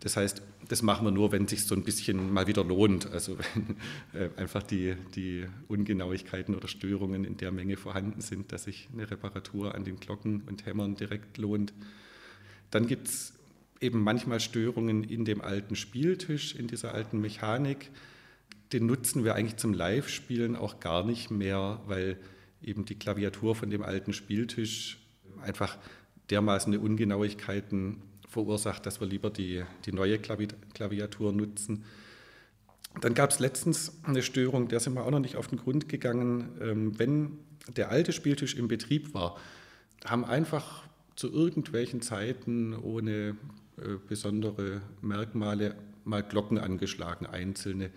Das 0.00 0.16
heißt, 0.16 0.42
das 0.68 0.82
machen 0.82 1.06
wir 1.06 1.10
nur, 1.10 1.30
wenn 1.30 1.44
es 1.44 1.50
sich 1.50 1.64
so 1.64 1.74
ein 1.74 1.84
bisschen 1.84 2.32
mal 2.32 2.46
wieder 2.46 2.64
lohnt. 2.64 3.10
Also 3.12 3.36
wenn 4.12 4.20
äh, 4.20 4.30
einfach 4.36 4.62
die, 4.62 4.96
die 5.14 5.46
Ungenauigkeiten 5.68 6.54
oder 6.54 6.68
Störungen 6.68 7.24
in 7.24 7.36
der 7.36 7.52
Menge 7.52 7.76
vorhanden 7.76 8.20
sind, 8.20 8.52
dass 8.52 8.64
sich 8.64 8.88
eine 8.92 9.10
Reparatur 9.10 9.74
an 9.74 9.84
den 9.84 10.00
Glocken 10.00 10.42
und 10.46 10.66
Hämmern 10.66 10.94
direkt 10.94 11.38
lohnt. 11.38 11.72
Dann 12.70 12.86
gibt 12.86 13.08
es 13.08 13.34
eben 13.80 14.02
manchmal 14.02 14.40
Störungen 14.40 15.04
in 15.04 15.24
dem 15.24 15.40
alten 15.40 15.76
Spieltisch, 15.76 16.54
in 16.54 16.66
dieser 16.66 16.94
alten 16.94 17.20
Mechanik. 17.20 17.90
Den 18.72 18.86
nutzen 18.86 19.24
wir 19.24 19.34
eigentlich 19.34 19.56
zum 19.56 19.74
Live-Spielen 19.74 20.56
auch 20.56 20.80
gar 20.80 21.04
nicht 21.04 21.30
mehr, 21.30 21.80
weil 21.86 22.16
eben 22.62 22.84
die 22.84 22.94
Klaviatur 22.94 23.54
von 23.54 23.70
dem 23.70 23.82
alten 23.82 24.12
Spieltisch 24.12 24.98
einfach 25.42 25.76
dermaßen 26.30 26.76
Ungenauigkeiten 26.76 28.02
verursacht, 28.30 28.86
dass 28.86 29.00
wir 29.00 29.06
lieber 29.06 29.30
die, 29.30 29.64
die 29.84 29.92
neue 29.92 30.18
Klaviatur 30.18 31.32
nutzen. 31.32 31.84
Dann 33.00 33.14
gab 33.14 33.30
es 33.30 33.38
letztens 33.38 33.92
eine 34.04 34.22
Störung, 34.22 34.68
der 34.68 34.80
sind 34.80 34.94
wir 34.94 35.04
auch 35.04 35.10
noch 35.10 35.20
nicht 35.20 35.36
auf 35.36 35.48
den 35.48 35.58
Grund 35.58 35.88
gegangen. 35.88 36.48
Ähm, 36.60 36.98
wenn 36.98 37.38
der 37.76 37.90
alte 37.90 38.12
Spieltisch 38.12 38.54
im 38.54 38.68
Betrieb 38.68 39.14
war, 39.14 39.36
haben 40.04 40.24
einfach 40.24 40.84
zu 41.14 41.30
irgendwelchen 41.30 42.02
Zeiten 42.02 42.74
ohne 42.74 43.36
äh, 43.76 43.96
besondere 44.08 44.80
Merkmale 45.02 45.76
mal 46.04 46.22
Glocken 46.22 46.58
angeschlagen, 46.58 47.26
einzelne. 47.26 47.90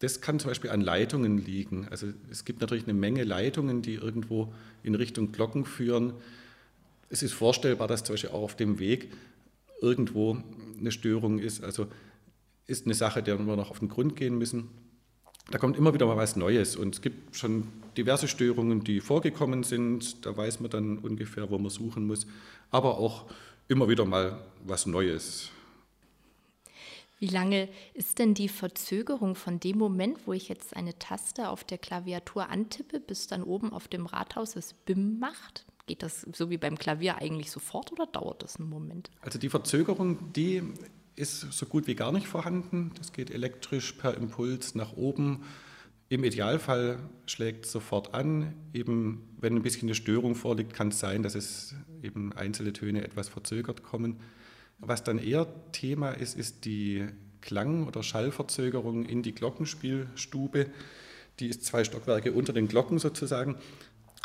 Das 0.00 0.20
kann 0.20 0.38
zum 0.38 0.50
Beispiel 0.50 0.70
an 0.70 0.82
Leitungen 0.82 1.38
liegen. 1.38 1.88
Also 1.90 2.08
es 2.30 2.44
gibt 2.44 2.60
natürlich 2.60 2.84
eine 2.84 2.94
Menge 2.94 3.24
Leitungen, 3.24 3.80
die 3.80 3.94
irgendwo 3.94 4.52
in 4.82 4.94
Richtung 4.94 5.32
Glocken 5.32 5.64
führen. 5.64 6.12
Es 7.08 7.22
ist 7.22 7.32
vorstellbar, 7.32 7.88
dass 7.88 8.04
zum 8.04 8.14
Beispiel 8.14 8.30
auch 8.30 8.42
auf 8.42 8.56
dem 8.56 8.78
Weg 8.78 9.10
irgendwo 9.80 10.38
eine 10.78 10.90
Störung 10.90 11.38
ist. 11.38 11.62
Also 11.62 11.86
ist 12.66 12.86
eine 12.86 12.94
Sache, 12.94 13.22
der 13.22 13.38
wir 13.38 13.56
noch 13.56 13.70
auf 13.70 13.78
den 13.78 13.88
Grund 13.88 14.16
gehen 14.16 14.38
müssen. 14.38 14.68
Da 15.50 15.58
kommt 15.58 15.76
immer 15.76 15.94
wieder 15.94 16.06
mal 16.06 16.16
was 16.16 16.34
Neues 16.34 16.74
und 16.74 16.96
es 16.96 17.02
gibt 17.02 17.36
schon 17.36 17.68
diverse 17.96 18.26
Störungen, 18.26 18.82
die 18.82 19.00
vorgekommen 19.00 19.62
sind. 19.62 20.26
Da 20.26 20.36
weiß 20.36 20.58
man 20.60 20.70
dann 20.70 20.98
ungefähr, 20.98 21.50
wo 21.50 21.58
man 21.58 21.70
suchen 21.70 22.06
muss. 22.06 22.26
Aber 22.70 22.98
auch 22.98 23.26
immer 23.68 23.88
wieder 23.88 24.04
mal 24.04 24.44
was 24.64 24.86
Neues. 24.86 25.50
Wie 27.18 27.28
lange 27.28 27.68
ist 27.94 28.18
denn 28.18 28.34
die 28.34 28.48
Verzögerung 28.48 29.36
von 29.36 29.58
dem 29.58 29.78
Moment, 29.78 30.26
wo 30.26 30.32
ich 30.32 30.48
jetzt 30.48 30.76
eine 30.76 30.98
Taste 30.98 31.48
auf 31.48 31.64
der 31.64 31.78
Klaviatur 31.78 32.50
antippe, 32.50 33.00
bis 33.00 33.26
dann 33.26 33.42
oben 33.42 33.72
auf 33.72 33.88
dem 33.88 34.04
Rathaus 34.04 34.54
es 34.56 34.74
BIM 34.74 35.18
macht? 35.18 35.64
Geht 35.86 36.02
das 36.02 36.26
so 36.32 36.50
wie 36.50 36.58
beim 36.58 36.76
Klavier 36.76 37.18
eigentlich 37.18 37.50
sofort 37.50 37.92
oder 37.92 38.06
dauert 38.06 38.42
das 38.42 38.56
einen 38.56 38.68
Moment? 38.68 39.10
Also 39.20 39.38
die 39.38 39.48
Verzögerung, 39.48 40.32
die 40.32 40.62
ist 41.14 41.52
so 41.52 41.66
gut 41.66 41.86
wie 41.86 41.94
gar 41.94 42.12
nicht 42.12 42.26
vorhanden. 42.26 42.92
Das 42.98 43.12
geht 43.12 43.30
elektrisch 43.30 43.92
per 43.92 44.16
Impuls 44.16 44.74
nach 44.74 44.96
oben. 44.96 45.44
Im 46.08 46.22
Idealfall 46.24 46.98
schlägt 47.26 47.66
es 47.66 47.72
sofort 47.72 48.14
an. 48.14 48.54
Eben, 48.72 49.28
wenn 49.40 49.56
ein 49.56 49.62
bisschen 49.62 49.88
eine 49.88 49.94
Störung 49.94 50.34
vorliegt, 50.34 50.74
kann 50.74 50.88
es 50.88 51.00
sein, 51.00 51.22
dass 51.22 51.34
es 51.34 51.74
eben 52.02 52.32
einzelne 52.32 52.72
Töne 52.72 53.02
etwas 53.04 53.28
verzögert 53.28 53.82
kommen. 53.82 54.20
Was 54.78 55.02
dann 55.02 55.18
eher 55.18 55.46
Thema 55.72 56.10
ist, 56.10 56.36
ist 56.36 56.64
die 56.64 57.06
Klang- 57.40 57.86
oder 57.86 58.02
Schallverzögerung 58.02 59.04
in 59.04 59.22
die 59.22 59.34
Glockenspielstube. 59.34 60.66
Die 61.40 61.46
ist 61.48 61.64
zwei 61.64 61.84
Stockwerke 61.84 62.32
unter 62.32 62.52
den 62.52 62.68
Glocken 62.68 62.98
sozusagen. 62.98 63.56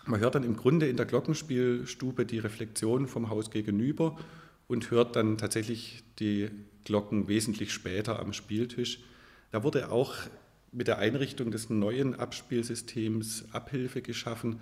Man 0.05 0.19
hört 0.19 0.35
dann 0.35 0.43
im 0.43 0.55
Grunde 0.55 0.87
in 0.87 0.97
der 0.97 1.05
Glockenspielstube 1.05 2.25
die 2.25 2.39
Reflexion 2.39 3.07
vom 3.07 3.29
Haus 3.29 3.51
gegenüber 3.51 4.17
und 4.67 4.89
hört 4.89 5.15
dann 5.15 5.37
tatsächlich 5.37 6.03
die 6.19 6.49
Glocken 6.85 7.27
wesentlich 7.27 7.71
später 7.71 8.19
am 8.19 8.33
Spieltisch. 8.33 8.99
Da 9.51 9.63
wurde 9.63 9.91
auch 9.91 10.15
mit 10.71 10.87
der 10.87 10.97
Einrichtung 10.97 11.51
des 11.51 11.69
neuen 11.69 12.15
Abspielsystems 12.15 13.45
Abhilfe 13.51 14.01
geschaffen. 14.01 14.59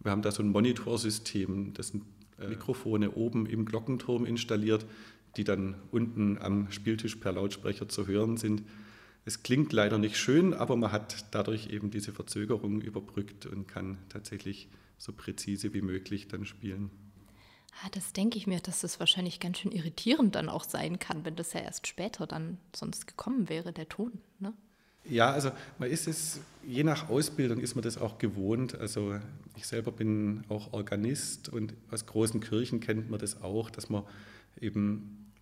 Wir 0.00 0.10
haben 0.10 0.22
da 0.22 0.32
so 0.32 0.42
ein 0.42 0.48
Monitorsystem, 0.48 1.72
das 1.74 1.88
sind 1.88 2.02
äh, 2.40 2.48
Mikrofone 2.48 3.12
oben 3.12 3.46
im 3.46 3.64
Glockenturm 3.64 4.26
installiert, 4.26 4.84
die 5.36 5.44
dann 5.44 5.76
unten 5.90 6.38
am 6.38 6.70
Spieltisch 6.70 7.16
per 7.16 7.32
Lautsprecher 7.32 7.88
zu 7.88 8.06
hören 8.06 8.36
sind. 8.36 8.62
Es 9.24 9.44
klingt 9.44 9.72
leider 9.72 9.98
nicht 9.98 10.16
schön, 10.16 10.52
aber 10.52 10.76
man 10.76 10.90
hat 10.90 11.26
dadurch 11.30 11.70
eben 11.70 11.90
diese 11.90 12.12
Verzögerung 12.12 12.80
überbrückt 12.80 13.46
und 13.46 13.68
kann 13.68 13.98
tatsächlich 14.08 14.68
so 15.02 15.12
präzise 15.12 15.74
wie 15.74 15.82
möglich 15.82 16.28
dann 16.28 16.44
spielen. 16.44 16.90
Ah, 17.82 17.88
das 17.90 18.12
denke 18.12 18.38
ich 18.38 18.46
mir, 18.46 18.60
dass 18.60 18.82
das 18.82 19.00
wahrscheinlich 19.00 19.40
ganz 19.40 19.58
schön 19.58 19.72
irritierend 19.72 20.36
dann 20.36 20.48
auch 20.48 20.62
sein 20.62 21.00
kann, 21.00 21.24
wenn 21.24 21.34
das 21.34 21.54
ja 21.54 21.60
erst 21.60 21.88
später 21.88 22.26
dann 22.26 22.58
sonst 22.72 23.08
gekommen 23.08 23.48
wäre, 23.48 23.72
der 23.72 23.88
Ton. 23.88 24.20
Ne? 24.38 24.52
Ja, 25.04 25.32
also 25.32 25.50
man 25.78 25.90
ist 25.90 26.06
es, 26.06 26.40
je 26.64 26.84
nach 26.84 27.08
Ausbildung 27.08 27.58
ist 27.58 27.74
man 27.74 27.82
das 27.82 27.98
auch 27.98 28.18
gewohnt. 28.18 28.78
Also 28.78 29.18
ich 29.56 29.66
selber 29.66 29.90
bin 29.90 30.44
auch 30.48 30.72
Organist 30.72 31.48
und 31.48 31.74
aus 31.90 32.06
großen 32.06 32.40
Kirchen 32.40 32.78
kennt 32.78 33.10
man 33.10 33.18
das 33.18 33.42
auch, 33.42 33.70
dass 33.70 33.90
man 33.90 34.04
eben 34.60 35.32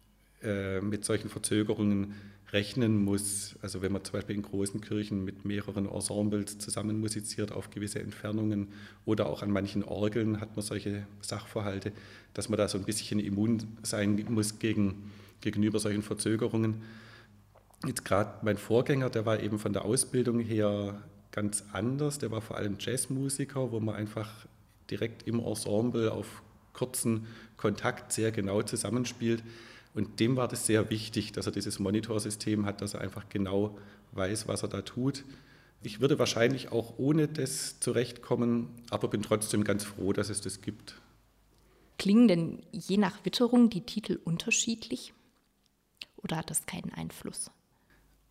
äh, 0.42 0.80
mit 0.80 1.04
solchen 1.04 1.28
Verzögerungen 1.28 2.14
rechnen 2.52 3.04
muss. 3.04 3.57
Also 3.62 3.83
wenn 3.83 3.92
man 3.92 4.04
zum 4.04 4.14
Beispiel 4.14 4.37
in 4.37 4.42
großen 4.42 4.80
Kirchen 4.80 5.25
mit 5.25 5.45
mehreren 5.45 5.87
Ensembles 5.87 6.59
zusammen 6.59 7.00
musiziert 7.00 7.52
auf 7.52 7.71
gewisse 7.71 8.00
Entfernungen 8.00 8.69
oder 9.04 9.26
auch 9.26 9.42
an 9.42 9.50
manchen 9.50 9.85
Orgeln 9.85 10.40
hat 10.40 10.57
man 10.57 10.64
solche 10.64 11.07
Sachverhalte, 11.21 11.92
dass 12.35 12.49
man 12.49 12.59
da 12.59 12.69
so 12.69 12.78
ein 12.78 12.85
bisschen 12.85 13.21
immun 13.21 13.62
sein 13.83 14.25
muss 14.28 14.59
gegen, 14.59 15.11
gegenüber 15.40 15.78
solchen 15.78 16.02
Verzögerungen. 16.02 16.83
Jetzt 17.87 18.04
gerade 18.04 18.35
mein 18.42 18.59
Vorgänger, 18.59 19.11
der 19.11 19.25
war 19.26 19.40
eben 19.40 19.59
von 19.59 19.73
der 19.73 19.85
Ausbildung 19.85 20.40
her 20.40 21.00
ganz 21.33 21.64
anders. 21.73 22.19
Der 22.19 22.30
war 22.30 22.40
vor 22.40 22.57
allem 22.57 22.76
Jazzmusiker, 22.78 23.73
wo 23.73 23.80
man 23.80 23.95
einfach 23.95 24.28
direkt 24.90 25.26
im 25.26 25.38
Ensemble 25.38 26.12
auf 26.12 26.42
kurzen 26.73 27.26
Kontakt 27.57 28.12
sehr 28.12 28.33
genau 28.33 28.62
zusammenspielt. 28.62 29.42
Und 29.94 30.20
dem 30.20 30.37
war 30.37 30.49
das 30.49 30.66
sehr 30.66 30.90
wichtig, 30.90 31.32
dass 31.32 31.47
er 31.47 31.52
dieses 31.52 31.78
Monitorsystem 31.78 32.64
hat, 32.64 32.80
dass 32.80 32.94
er 32.94 33.00
einfach 33.00 33.28
genau 33.28 33.76
weiß, 34.12 34.47
was 34.47 34.62
er 34.62 34.68
da 34.68 34.82
tut. 34.82 35.25
Ich 35.82 36.00
würde 36.00 36.18
wahrscheinlich 36.18 36.70
auch 36.70 36.99
ohne 36.99 37.26
das 37.26 37.80
zurechtkommen, 37.80 38.68
aber 38.90 39.09
bin 39.09 39.23
trotzdem 39.23 39.64
ganz 39.64 39.85
froh, 39.85 40.12
dass 40.12 40.28
es 40.28 40.40
das 40.40 40.61
gibt. 40.61 41.00
Klingen 41.99 42.28
denn 42.28 42.62
je 42.73 42.99
nach 42.99 43.25
Witterung 43.25 43.70
die 43.70 43.82
Titel 43.82 44.18
unterschiedlich 44.25 45.12
oder 46.16 46.37
hat 46.37 46.50
das 46.50 46.66
keinen 46.66 46.92
Einfluss? 46.92 47.50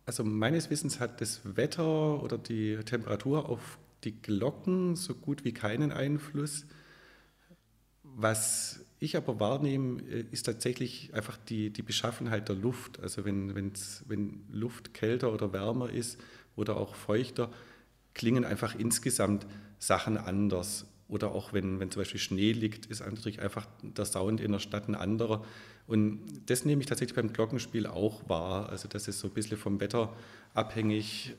Also 0.06 0.24
meines 0.24 0.70
Wissens 0.70 0.98
hat 0.98 1.20
das 1.20 1.40
Wetter 1.56 2.22
oder 2.22 2.38
die 2.38 2.76
Temperatur 2.84 3.48
auf 3.48 3.78
die 4.04 4.20
Glocken 4.20 4.96
so 4.96 5.14
gut 5.14 5.44
wie 5.44 5.52
keinen 5.52 5.92
Einfluss. 5.92 6.66
Was 8.02 8.80
ich 9.00 9.16
aber 9.16 9.40
wahrnehme, 9.40 10.02
äh, 10.02 10.24
ist 10.30 10.44
tatsächlich 10.44 11.12
einfach 11.14 11.36
die, 11.36 11.70
die 11.70 11.82
Beschaffenheit 11.82 12.48
der 12.48 12.56
Luft. 12.56 13.00
Also 13.00 13.24
wenn, 13.24 13.54
wenn's, 13.54 14.04
wenn 14.06 14.44
Luft 14.52 14.94
kälter 14.94 15.32
oder 15.32 15.52
wärmer 15.52 15.90
ist 15.90 16.20
oder 16.54 16.76
auch 16.76 16.94
feuchter, 16.94 17.50
klingen 18.14 18.44
einfach 18.44 18.74
insgesamt 18.78 19.46
Sachen 19.78 20.18
anders. 20.18 20.86
Oder 21.08 21.32
auch 21.32 21.52
wenn, 21.52 21.80
wenn 21.80 21.90
zum 21.90 22.02
Beispiel 22.02 22.20
Schnee 22.20 22.52
liegt, 22.52 22.86
ist 22.86 23.00
natürlich 23.00 23.40
einfach 23.40 23.66
der 23.82 24.04
Sound 24.04 24.40
in 24.40 24.52
der 24.52 24.60
Stadt 24.60 24.86
ein 24.86 24.94
anderer. 24.94 25.44
Und 25.86 26.20
das 26.46 26.64
nehme 26.64 26.82
ich 26.82 26.86
tatsächlich 26.86 27.16
beim 27.16 27.32
Glockenspiel 27.32 27.86
auch 27.86 28.28
wahr. 28.28 28.68
Also 28.68 28.86
dass 28.86 29.08
es 29.08 29.18
so 29.18 29.28
ein 29.28 29.34
bisschen 29.34 29.56
vom 29.56 29.80
Wetter 29.80 30.14
abhängig, 30.54 31.34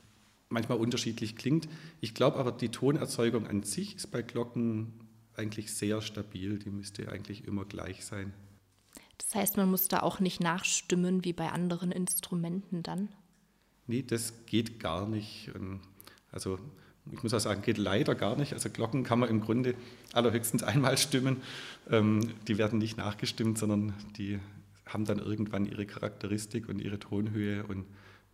manchmal 0.50 0.78
unterschiedlich 0.78 1.36
klingt. 1.36 1.68
Ich 2.00 2.12
glaube 2.12 2.38
aber, 2.38 2.52
die 2.52 2.68
Tonerzeugung 2.68 3.46
an 3.46 3.62
sich 3.62 3.96
ist 3.96 4.10
bei 4.10 4.20
Glocken 4.20 4.92
eigentlich 5.36 5.72
sehr 5.72 6.00
stabil, 6.00 6.58
die 6.58 6.70
müsste 6.70 7.10
eigentlich 7.10 7.46
immer 7.46 7.64
gleich 7.64 8.04
sein. 8.04 8.32
Das 9.18 9.34
heißt, 9.34 9.56
man 9.56 9.70
muss 9.70 9.88
da 9.88 10.00
auch 10.00 10.20
nicht 10.20 10.40
nachstimmen 10.40 11.24
wie 11.24 11.32
bei 11.32 11.50
anderen 11.50 11.92
Instrumenten 11.92 12.82
dann? 12.82 13.08
Nee, 13.86 14.02
das 14.02 14.32
geht 14.46 14.78
gar 14.80 15.08
nicht. 15.08 15.50
Also 16.30 16.58
ich 17.10 17.22
muss 17.22 17.34
auch 17.34 17.40
sagen, 17.40 17.62
geht 17.62 17.78
leider 17.78 18.14
gar 18.14 18.36
nicht. 18.36 18.52
Also 18.52 18.70
Glocken 18.70 19.02
kann 19.02 19.18
man 19.18 19.28
im 19.28 19.40
Grunde 19.40 19.74
allerhöchstens 20.12 20.62
einmal 20.62 20.98
stimmen. 20.98 21.42
Ähm, 21.90 22.32
die 22.46 22.58
werden 22.58 22.78
nicht 22.78 22.96
nachgestimmt, 22.96 23.58
sondern 23.58 23.94
die 24.16 24.38
haben 24.86 25.04
dann 25.04 25.18
irgendwann 25.18 25.66
ihre 25.66 25.86
Charakteristik 25.86 26.68
und 26.68 26.78
ihre 26.78 26.98
Tonhöhe 26.98 27.64
und 27.64 27.86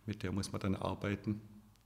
mit 0.05 0.23
der 0.23 0.31
muss 0.31 0.51
man 0.51 0.61
dann 0.61 0.75
arbeiten. 0.75 1.41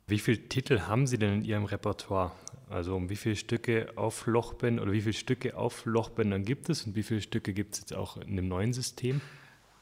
Wie 0.07 0.19
viele 0.19 0.49
Titel 0.49 0.81
haben 0.81 1.07
Sie 1.07 1.17
denn 1.17 1.35
in 1.35 1.45
Ihrem 1.45 1.65
Repertoire? 1.65 2.31
Also 2.73 2.95
um 2.95 3.07
wie 3.11 3.15
viele 3.15 3.35
Stücke 3.35 3.89
auf 3.97 4.25
Lochbändern 4.25 4.83
oder 4.83 4.93
wie 4.93 5.01
viele 5.01 5.13
Stücke 5.13 5.55
auf 5.55 5.85
Lochbändern 5.85 6.43
gibt 6.43 6.69
es 6.69 6.87
und 6.87 6.95
wie 6.95 7.03
viele 7.03 7.21
Stücke 7.21 7.53
gibt 7.53 7.75
es 7.75 7.81
jetzt 7.81 7.93
auch 7.93 8.17
in 8.17 8.35
dem 8.35 8.47
neuen 8.47 8.73
System? 8.73 9.21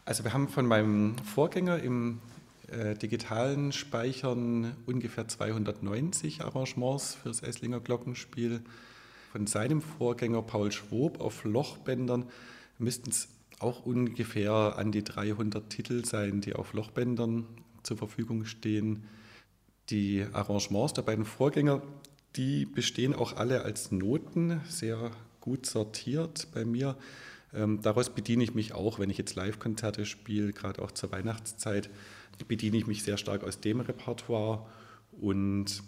Also 0.03 0.25
wir 0.25 0.33
haben 0.33 0.49
von 0.49 0.65
meinem 0.65 1.15
Vorgänger 1.19 1.81
im 1.81 2.19
äh, 2.69 2.95
digitalen 2.95 3.71
Speichern 3.71 4.75
ungefähr 4.85 5.25
290 5.25 6.41
Arrangements 6.41 7.15
für 7.15 7.29
das 7.29 7.41
Esslinger 7.41 7.79
Glockenspiel. 7.79 8.59
Von 9.31 9.47
seinem 9.47 9.81
Vorgänger 9.81 10.41
Paul 10.41 10.73
Schwob 10.73 11.21
auf 11.21 11.45
Lochbändern 11.45 12.25
müssten 12.77 13.11
es 13.11 13.29
auch 13.59 13.85
ungefähr 13.85 14.51
an 14.51 14.91
die 14.91 15.05
300 15.05 15.69
Titel 15.69 16.03
sein, 16.03 16.41
die 16.41 16.55
auf 16.55 16.73
Lochbändern 16.73 17.47
zur 17.83 17.95
Verfügung 17.95 18.43
stehen. 18.43 19.07
Die 19.89 20.25
Arrangements 20.33 20.91
der 20.91 21.03
beiden 21.03 21.23
Vorgänger, 21.23 21.81
die 22.35 22.65
bestehen 22.65 23.13
auch 23.13 23.35
alle 23.35 23.63
als 23.63 23.91
Noten, 23.91 24.61
sehr 24.67 25.11
gut 25.39 25.65
sortiert 25.65 26.47
bei 26.53 26.65
mir. 26.65 26.97
Ähm, 27.53 27.81
daraus 27.81 28.09
bediene 28.09 28.43
ich 28.43 28.53
mich 28.53 28.73
auch, 28.73 28.99
wenn 28.99 29.09
ich 29.09 29.17
jetzt 29.17 29.35
Live-Konzerte 29.35 30.05
spiele, 30.05 30.53
gerade 30.53 30.81
auch 30.81 30.91
zur 30.91 31.11
Weihnachtszeit, 31.11 31.89
bediene 32.47 32.77
ich 32.77 32.87
mich 32.87 33.03
sehr 33.03 33.17
stark 33.17 33.43
aus 33.43 33.59
dem 33.59 33.81
Repertoire. 33.81 34.65
Und 35.11 35.83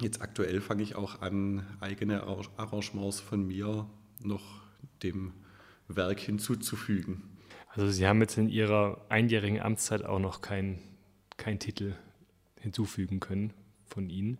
jetzt 0.00 0.22
aktuell 0.22 0.60
fange 0.60 0.82
ich 0.82 0.94
auch 0.94 1.20
an, 1.20 1.66
eigene 1.80 2.22
Arrangements 2.56 3.20
von 3.20 3.46
mir 3.46 3.86
noch 4.20 4.62
dem 5.02 5.32
Werk 5.88 6.20
hinzuzufügen. 6.20 7.22
Also 7.74 7.90
Sie 7.90 8.06
haben 8.06 8.20
jetzt 8.20 8.38
in 8.38 8.48
Ihrer 8.48 9.04
einjährigen 9.08 9.60
Amtszeit 9.60 10.04
auch 10.04 10.18
noch 10.18 10.40
keinen 10.40 10.78
kein 11.36 11.58
Titel 11.58 11.94
hinzufügen 12.60 13.18
können 13.18 13.52
von 13.86 14.08
Ihnen? 14.08 14.38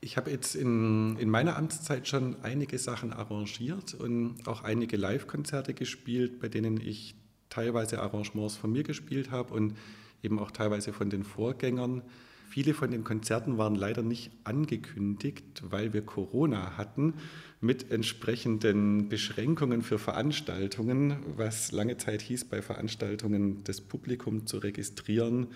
Ich 0.00 0.16
habe 0.16 0.30
jetzt 0.30 0.54
in, 0.54 1.16
in 1.18 1.28
meiner 1.28 1.56
Amtszeit 1.56 2.06
schon 2.06 2.36
einige 2.42 2.78
Sachen 2.78 3.12
arrangiert 3.12 3.94
und 3.94 4.36
auch 4.46 4.62
einige 4.62 4.96
Live-Konzerte 4.96 5.74
gespielt, 5.74 6.38
bei 6.38 6.48
denen 6.48 6.80
ich 6.80 7.16
teilweise 7.48 8.00
Arrangements 8.00 8.56
von 8.56 8.70
mir 8.70 8.84
gespielt 8.84 9.32
habe 9.32 9.54
und 9.54 9.76
eben 10.22 10.38
auch 10.38 10.52
teilweise 10.52 10.92
von 10.92 11.10
den 11.10 11.24
Vorgängern. 11.24 12.02
Viele 12.48 12.74
von 12.74 12.90
den 12.90 13.04
Konzerten 13.04 13.58
waren 13.58 13.74
leider 13.74 14.02
nicht 14.02 14.30
angekündigt, 14.44 15.62
weil 15.68 15.92
wir 15.92 16.02
Corona 16.02 16.76
hatten 16.78 17.14
mit 17.60 17.90
entsprechenden 17.90 19.08
Beschränkungen 19.08 19.82
für 19.82 19.98
Veranstaltungen, 19.98 21.16
was 21.36 21.72
lange 21.72 21.98
Zeit 21.98 22.22
hieß, 22.22 22.46
bei 22.46 22.62
Veranstaltungen 22.62 23.64
das 23.64 23.80
Publikum 23.80 24.46
zu 24.46 24.58
registrieren 24.58 25.48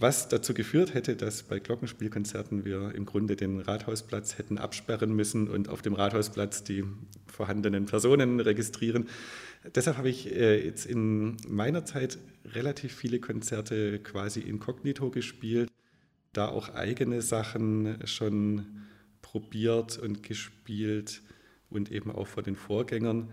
was 0.00 0.28
dazu 0.28 0.54
geführt 0.54 0.94
hätte, 0.94 1.14
dass 1.14 1.42
bei 1.42 1.58
Glockenspielkonzerten 1.58 2.64
wir 2.64 2.94
im 2.94 3.06
Grunde 3.06 3.36
den 3.36 3.60
Rathausplatz 3.60 4.38
hätten 4.38 4.58
absperren 4.58 5.14
müssen 5.14 5.48
und 5.48 5.68
auf 5.68 5.82
dem 5.82 5.92
Rathausplatz 5.92 6.64
die 6.64 6.84
vorhandenen 7.26 7.86
Personen 7.86 8.40
registrieren. 8.40 9.08
Deshalb 9.74 9.98
habe 9.98 10.08
ich 10.08 10.34
äh, 10.34 10.64
jetzt 10.64 10.86
in 10.86 11.36
meiner 11.46 11.84
Zeit 11.84 12.18
relativ 12.46 12.94
viele 12.94 13.20
Konzerte 13.20 13.98
quasi 13.98 14.40
inkognito 14.40 15.10
gespielt, 15.10 15.70
da 16.32 16.48
auch 16.48 16.70
eigene 16.74 17.20
Sachen 17.20 17.98
schon 18.06 18.66
probiert 19.20 19.98
und 19.98 20.22
gespielt. 20.22 21.22
und 21.70 21.92
eben 21.92 22.10
auch 22.10 22.26
vor 22.26 22.42
den 22.42 22.56
Vorgängern. 22.56 23.30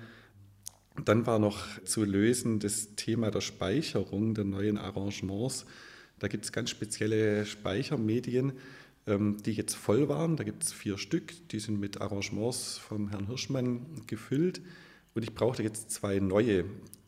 Dann 1.04 1.26
war 1.26 1.40
noch 1.40 1.66
zu 1.84 2.04
lösen 2.04 2.60
das 2.60 2.96
Thema 2.96 3.32
der 3.32 3.42
Speicherung 3.42 4.34
der 4.34 4.46
neuen 4.46 4.78
Arrangements. 4.78 5.66
Da 6.20 6.28
gibt 6.28 6.46
es 6.46 6.52
ganz 6.52 6.70
spezielle 6.70 7.46
Speichermedien, 7.46 8.54
ähm, 9.06 9.38
die 9.44 9.54
jetzt 9.54 9.76
voll 9.76 10.10
waren. 10.10 10.36
Da 10.36 10.44
gibt 10.44 10.64
es 10.64 10.74
vier 10.74 10.98
Stück, 10.98 11.48
die 11.50 11.60
sind 11.60 11.80
mit 11.80 12.02
Arrangements 12.02 12.78
vom 12.78 13.10
Herrn 13.10 13.28
Hirschmann 13.28 13.86
gefüllt. 14.08 14.62
Und 15.14 15.24
ich 15.24 15.34
brauchte 15.34 15.64
jetzt 15.64 15.92
zwei 15.92 16.20
neue, 16.20 16.66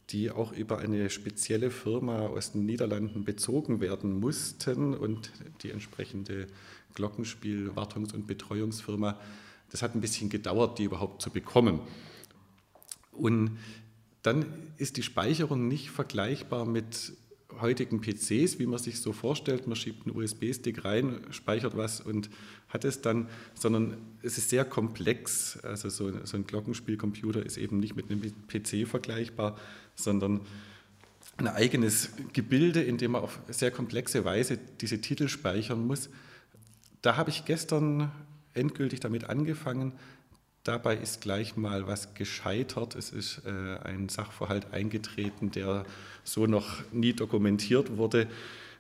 die 0.10 0.32
auch 0.32 0.52
über 0.52 0.80
eine 0.80 1.10
spezielle 1.10 1.69
Firma 1.72 2.28
aus 2.28 2.54
den 2.54 2.65
Niederlanden 2.65 3.26
bezogen 3.26 3.82
werden 3.82 4.19
mussten 4.19 4.93
und 4.93 5.32
die 5.62 5.72
entsprechende 5.72 6.48
Glockenspiel-, 6.95 7.76
Wartungs- 7.76 8.13
und 8.13 8.28
Betreuungsfirma. 8.28 9.19
Das 9.72 9.82
hat 9.82 9.93
ein 9.93 10.02
bisschen 10.02 10.30
gedauert, 10.30 10.80
die 10.80 10.86
überhaupt 10.86 11.22
zu 11.22 11.30
bekommen. 11.30 11.80
Und 13.12 13.58
dann 14.24 14.45
ist 14.78 14.98
die 14.98 15.04
Speicherung 15.04 15.67
nicht 15.67 15.91
vergleichbar 15.91 16.65
mit 16.65 17.13
heutigen 17.62 18.02
PCs, 18.02 18.60
wie 18.60 18.65
man 18.65 18.80
sich 18.80 19.02
so 19.02 19.13
vorstellt. 19.13 19.67
Man 19.67 19.76
schiebt 19.76 20.06
einen 20.06 20.15
USB-Stick 20.15 20.86
rein, 20.86 21.19
speichert 21.32 21.76
was 21.78 22.02
und 22.02 22.30
hat 22.69 22.86
es 22.86 23.02
dann, 23.02 23.28
sondern 23.54 23.98
es 24.22 24.38
ist 24.38 24.50
sehr 24.50 24.65
komplex. 24.65 25.58
Also 25.63 25.89
so, 25.89 26.12
so 26.26 26.38
ein 26.38 26.45
Glockenspielcomputer 26.45 27.45
ist 27.45 27.58
eben 27.58 27.80
nicht 27.80 27.95
mit 27.95 28.10
einem 28.10 28.22
PC 28.22 28.88
vergleichbar, 28.88 29.58
sondern 29.95 30.41
ein 31.38 31.48
eigenes 31.48 32.10
Gebilde, 32.34 32.82
in 32.82 32.98
dem 32.98 33.12
man 33.12 33.24
auf 33.24 33.39
sehr 33.50 33.72
komplexe 33.72 34.26
Weise 34.26 34.60
diese 34.82 35.00
Titel 35.00 35.28
speichern 35.28 35.86
muss. 35.86 36.10
Da 37.02 37.15
habe 37.15 37.30
ich 37.30 37.45
gestern 37.45 38.12
endgültig 38.54 39.00
damit 39.00 39.26
angefangen. 39.26 39.93
Dabei 40.69 40.97
ist 40.97 41.21
gleich 41.21 41.58
mal 41.58 41.88
was 41.88 42.13
gescheitert. 42.13 42.93
Es 42.93 43.10
ist 43.10 43.41
äh, 43.43 43.79
ein 43.88 44.08
Sachverhalt 44.08 44.71
eingetreten, 44.71 45.49
der 45.49 45.84
so 46.23 46.45
noch 46.45 46.84
nie 46.91 47.13
dokumentiert 47.13 47.97
wurde, 47.97 48.27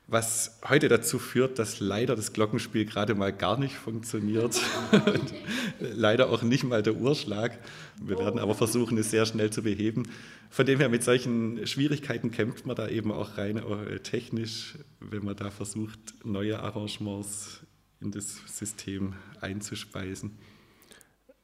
was 0.05 0.59
heute 0.69 0.87
dazu 0.87 1.17
führt, 1.17 1.57
dass 1.57 1.79
leider 1.79 2.15
das 2.15 2.31
Glockenspiel 2.31 2.85
gerade 2.85 3.15
mal 3.15 3.33
gar 3.33 3.57
nicht 3.57 3.73
funktioniert 3.73 4.61
leider 5.79 6.29
auch 6.29 6.43
nicht 6.43 6.63
mal 6.63 6.83
der 6.83 6.93
Urschlag. 6.93 7.57
Wir 7.99 8.19
werden 8.19 8.39
aber 8.39 8.53
versuchen, 8.53 8.95
es 8.99 9.09
sehr 9.09 9.25
schnell 9.25 9.49
zu 9.49 9.63
beheben. 9.63 10.03
Von 10.51 10.67
dem 10.67 10.77
her, 10.77 10.89
mit 10.89 11.03
solchen 11.03 11.65
Schwierigkeiten 11.65 12.29
kämpft 12.29 12.67
man 12.67 12.75
da 12.75 12.87
eben 12.87 13.11
auch 13.11 13.35
rein 13.39 13.57
äh, 13.57 13.99
technisch, 14.01 14.75
wenn 14.99 15.25
man 15.25 15.35
da 15.35 15.49
versucht, 15.49 16.23
neue 16.23 16.59
Arrangements 16.59 17.61
in 17.99 18.11
das 18.11 18.41
System 18.45 19.15
einzuspeisen. 19.41 20.37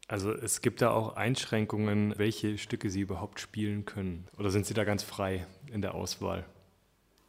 Also 0.07 0.31
es 0.31 0.61
gibt 0.61 0.81
da 0.81 0.91
auch 0.91 1.15
Einschränkungen, 1.15 2.13
welche 2.17 2.57
Stücke 2.57 2.89
Sie 2.89 3.01
überhaupt 3.01 3.39
spielen 3.39 3.85
können. 3.85 4.27
Oder 4.37 4.51
sind 4.51 4.65
Sie 4.65 4.75
da 4.75 4.83
ganz 4.83 5.01
frei 5.01 5.47
in 5.71 5.81
der 5.81 5.95
Auswahl? 5.95 6.45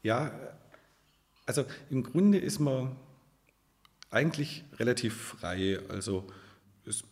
Ja, 0.03 0.31
also 1.47 1.65
im 1.91 2.03
Grunde 2.03 2.39
ist 2.39 2.59
man 2.59 2.95
eigentlich 4.11 4.65
relativ 4.75 5.17
frei. 5.17 5.79
Also 5.89 6.27
das 6.85 7.03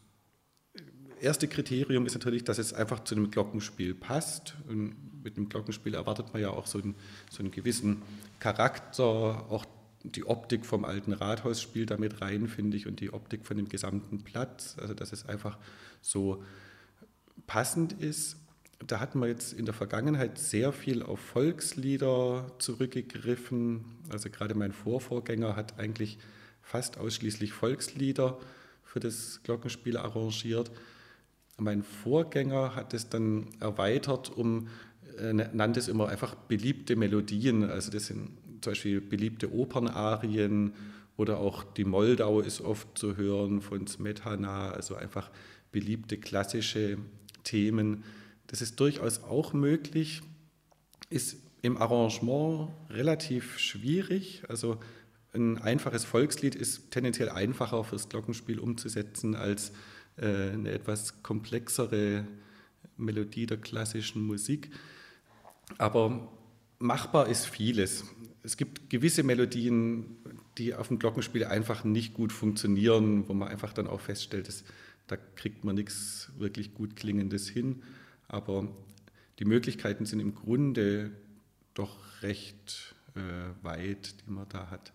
erste 1.21 1.49
Kriterium 1.49 2.05
ist 2.05 2.15
natürlich, 2.15 2.45
dass 2.45 2.59
es 2.59 2.75
einfach 2.75 3.03
zu 3.03 3.15
einem 3.15 3.31
Glockenspiel 3.31 3.95
passt. 3.95 4.57
Und 4.69 5.23
mit 5.23 5.37
einem 5.37 5.49
Glockenspiel 5.49 5.95
erwartet 5.95 6.33
man 6.33 6.43
ja 6.43 6.51
auch 6.51 6.67
so 6.67 6.79
einen, 6.79 6.95
so 7.31 7.43
einen 7.43 7.51
gewissen 7.51 8.03
Charakter, 8.39 9.05
auch 9.49 9.65
die 10.05 10.27
Optik 10.27 10.67
vom 10.67 10.85
alten 10.85 11.13
Rathaus 11.13 11.61
spielt 11.61 11.91
damit 11.91 12.21
rein, 12.21 12.47
finde 12.47 12.77
ich, 12.77 12.87
und 12.87 13.01
die 13.01 13.13
Optik 13.13 13.47
von 13.47 13.57
dem 13.57 13.69
gesamten 13.69 14.23
Platz. 14.23 14.77
Also, 14.81 14.95
dass 14.95 15.13
es 15.13 15.27
einfach 15.27 15.59
so 16.01 16.43
passend 17.47 17.93
ist. 17.95 18.37
Da 18.87 19.01
hatten 19.01 19.19
wir 19.21 19.29
jetzt 19.29 19.55
in 19.55 19.65
der 19.65 19.75
Vergangenheit 19.75 20.39
sehr 20.39 20.73
viel 20.73 21.03
auf 21.03 21.19
Volkslieder 21.19 22.51
zurückgegriffen. 22.59 23.85
Also 24.11 24.29
gerade 24.29 24.55
mein 24.55 24.73
Vorvorgänger 24.73 25.57
hat 25.57 25.79
eigentlich 25.79 26.19
fast 26.61 26.99
ausschließlich 26.99 27.53
Volkslieder 27.53 28.39
für 28.83 29.01
das 29.01 29.41
Glockenspiel 29.43 29.97
arrangiert. 29.97 30.71
Mein 31.57 31.83
Vorgänger 31.83 32.75
hat 32.75 32.93
es 32.95 33.09
dann 33.09 33.47
erweitert 33.61 34.31
um, 34.31 34.69
äh, 35.19 35.33
nannte 35.33 35.81
es 35.81 35.89
immer 35.89 36.09
einfach 36.09 36.35
beliebte 36.35 36.97
Melodien. 36.97 37.71
Also 37.71 37.91
das 37.91 38.07
sind 38.07 38.31
zum 38.65 38.73
Beispiel 38.73 39.01
beliebte 39.01 39.53
Opernarien 39.53 40.73
oder 41.17 41.39
auch 41.39 41.63
die 41.63 41.85
Moldau 41.85 42.41
ist 42.41 42.61
oft 42.61 42.99
zu 42.99 43.17
hören 43.17 43.61
von 43.61 43.87
Smetana, 43.87 44.71
also 44.71 44.97
einfach 44.97 45.31
beliebte 45.71 46.19
klassische 46.19 46.99
Themen. 47.45 48.05
Das 48.49 48.63
ist 48.63 48.81
durchaus 48.81 49.23
auch 49.23 49.53
möglich, 49.53 50.23
ist 51.11 51.37
im 51.63 51.77
Arrangement 51.77 52.71
relativ 52.91 53.59
schwierig. 53.59 54.43
Also 54.49 54.79
ein 55.33 55.59
einfaches 55.59 56.05
Volkslied 56.05 56.55
ist 56.55 56.91
tendenziell 56.91 57.29
einfacher 57.29 57.85
fürs 57.85 58.09
Glockenspiel 58.09 58.59
umzusetzen 58.59 59.35
als 59.35 59.73
äh, 60.17 60.51
eine 60.51 60.71
etwas 60.71 61.23
komplexere 61.23 62.25
Melodie 62.97 63.47
der 63.47 63.59
klassischen 63.59 64.23
Musik. 64.23 64.71
Aber 65.79 66.29
machbar 66.79 67.29
ist 67.29 67.47
vieles 67.47 68.05
es 68.45 68.59
gibt 68.59 68.91
gewisse 68.91 69.23
Melodien, 69.23 70.19
die 70.59 70.75
auf 70.75 70.89
dem 70.89 70.99
Glockenspiel 70.99 71.45
einfach 71.45 71.83
nicht 71.83 72.13
gut 72.13 72.31
funktionieren, 72.31 73.27
wo 73.27 73.33
man 73.33 73.49
einfach 73.49 73.73
dann 73.73 73.87
auch 73.87 74.01
feststellt, 74.01 74.49
dass, 74.49 74.65
da 75.07 75.17
kriegt 75.17 75.65
man 75.65 75.75
nichts 75.75 76.31
wirklich 76.37 76.75
gut 76.75 76.95
Klingendes 76.95 77.49
hin. 77.49 77.83
Aber 78.29 78.69
die 79.39 79.47
Möglichkeiten 79.47 80.05
sind 80.05 80.21
im 80.21 80.35
Grunde 80.35 81.11
doch 81.73 82.23
recht 82.23 82.95
äh, 83.17 83.65
weit, 83.65 84.15
die 84.27 84.31
man 84.31 84.47
da 84.51 84.71
hat. 84.71 84.93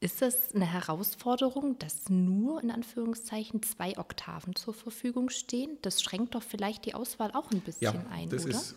Ist 0.00 0.22
das 0.22 0.54
eine 0.54 0.66
Herausforderung, 0.66 1.76
dass 1.80 2.08
nur 2.08 2.62
in 2.62 2.70
Anführungszeichen 2.70 3.62
zwei 3.64 3.98
Oktaven 3.98 4.54
zur 4.54 4.72
Verfügung 4.72 5.28
stehen? 5.28 5.76
Das 5.82 6.02
schränkt 6.02 6.36
doch 6.36 6.42
vielleicht 6.42 6.84
die 6.84 6.94
Auswahl 6.94 7.32
auch 7.32 7.50
ein 7.50 7.60
bisschen 7.60 7.94
ja, 7.94 8.06
ein, 8.08 8.28
das 8.28 8.44
oder? 8.44 8.54
ist 8.54 8.76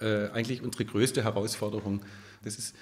äh, 0.00 0.28
eigentlich 0.30 0.62
unsere 0.62 0.84
größte 0.84 1.22
Herausforderung. 1.22 2.02
Das 2.42 2.58
ist 2.58 2.74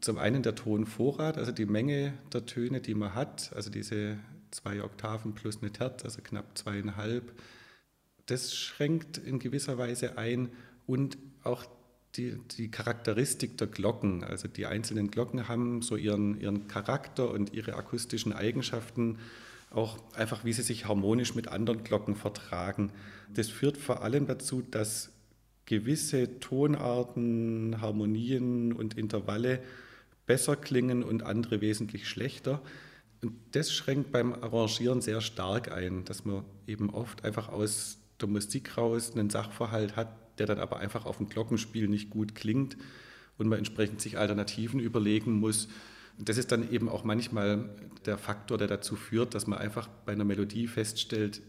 zum 0.00 0.16
einen 0.16 0.42
der 0.42 0.54
Tonvorrat, 0.54 1.36
also 1.36 1.52
die 1.52 1.66
Menge 1.66 2.14
der 2.32 2.46
Töne, 2.46 2.80
die 2.80 2.94
man 2.94 3.14
hat, 3.14 3.52
also 3.54 3.68
diese 3.68 4.18
zwei 4.50 4.82
Oktaven 4.82 5.34
plus 5.34 5.58
eine 5.60 5.70
Terz, 5.70 6.04
also 6.04 6.22
knapp 6.22 6.56
zweieinhalb. 6.56 7.38
Das 8.24 8.54
schränkt 8.54 9.18
in 9.18 9.38
gewisser 9.38 9.76
Weise 9.76 10.16
ein 10.16 10.50
und 10.86 11.18
auch 11.42 11.66
die, 12.16 12.38
die 12.56 12.70
Charakteristik 12.70 13.56
der 13.58 13.66
Glocken. 13.66 14.24
Also 14.24 14.48
die 14.48 14.66
einzelnen 14.66 15.10
Glocken 15.10 15.48
haben 15.48 15.82
so 15.82 15.96
ihren, 15.96 16.40
ihren 16.40 16.68
Charakter 16.68 17.30
und 17.30 17.52
ihre 17.52 17.74
akustischen 17.74 18.32
Eigenschaften, 18.32 19.18
auch 19.70 19.98
einfach 20.14 20.44
wie 20.44 20.52
sie 20.52 20.62
sich 20.62 20.86
harmonisch 20.86 21.34
mit 21.34 21.48
anderen 21.48 21.84
Glocken 21.84 22.16
vertragen. 22.16 22.90
Das 23.32 23.48
führt 23.48 23.76
vor 23.76 24.02
allem 24.02 24.26
dazu, 24.26 24.62
dass 24.62 25.10
gewisse 25.66 26.40
Tonarten, 26.40 27.80
Harmonien 27.80 28.72
und 28.72 28.98
Intervalle 28.98 29.62
besser 30.26 30.56
klingen 30.56 31.04
und 31.04 31.22
andere 31.22 31.60
wesentlich 31.60 32.08
schlechter. 32.08 32.60
Und 33.22 33.34
das 33.52 33.72
schränkt 33.72 34.10
beim 34.10 34.32
Arrangieren 34.32 35.00
sehr 35.00 35.20
stark 35.20 35.70
ein, 35.70 36.04
dass 36.04 36.24
man 36.24 36.44
eben 36.66 36.90
oft 36.90 37.24
einfach 37.24 37.48
aus 37.50 37.98
der 38.20 38.28
Musik 38.28 38.76
raus 38.76 39.12
einen 39.14 39.30
Sachverhalt 39.30 39.94
hat, 39.94 40.08
der 40.40 40.46
dann 40.46 40.58
aber 40.58 40.78
einfach 40.78 41.06
auf 41.06 41.18
dem 41.18 41.28
Glockenspiel 41.28 41.86
nicht 41.86 42.10
gut 42.10 42.34
klingt 42.34 42.76
und 43.38 43.46
man 43.46 43.58
entsprechend 43.58 44.00
sich 44.00 44.18
Alternativen 44.18 44.80
überlegen 44.80 45.34
muss. 45.38 45.68
Das 46.18 46.38
ist 46.38 46.50
dann 46.50 46.72
eben 46.72 46.88
auch 46.88 47.04
manchmal 47.04 47.68
der 48.06 48.18
Faktor, 48.18 48.58
der 48.58 48.66
dazu 48.66 48.96
führt, 48.96 49.34
dass 49.34 49.46
man 49.46 49.58
einfach 49.58 49.86
bei 50.06 50.12
einer 50.12 50.24
Melodie 50.24 50.66
feststellt, 50.66 51.40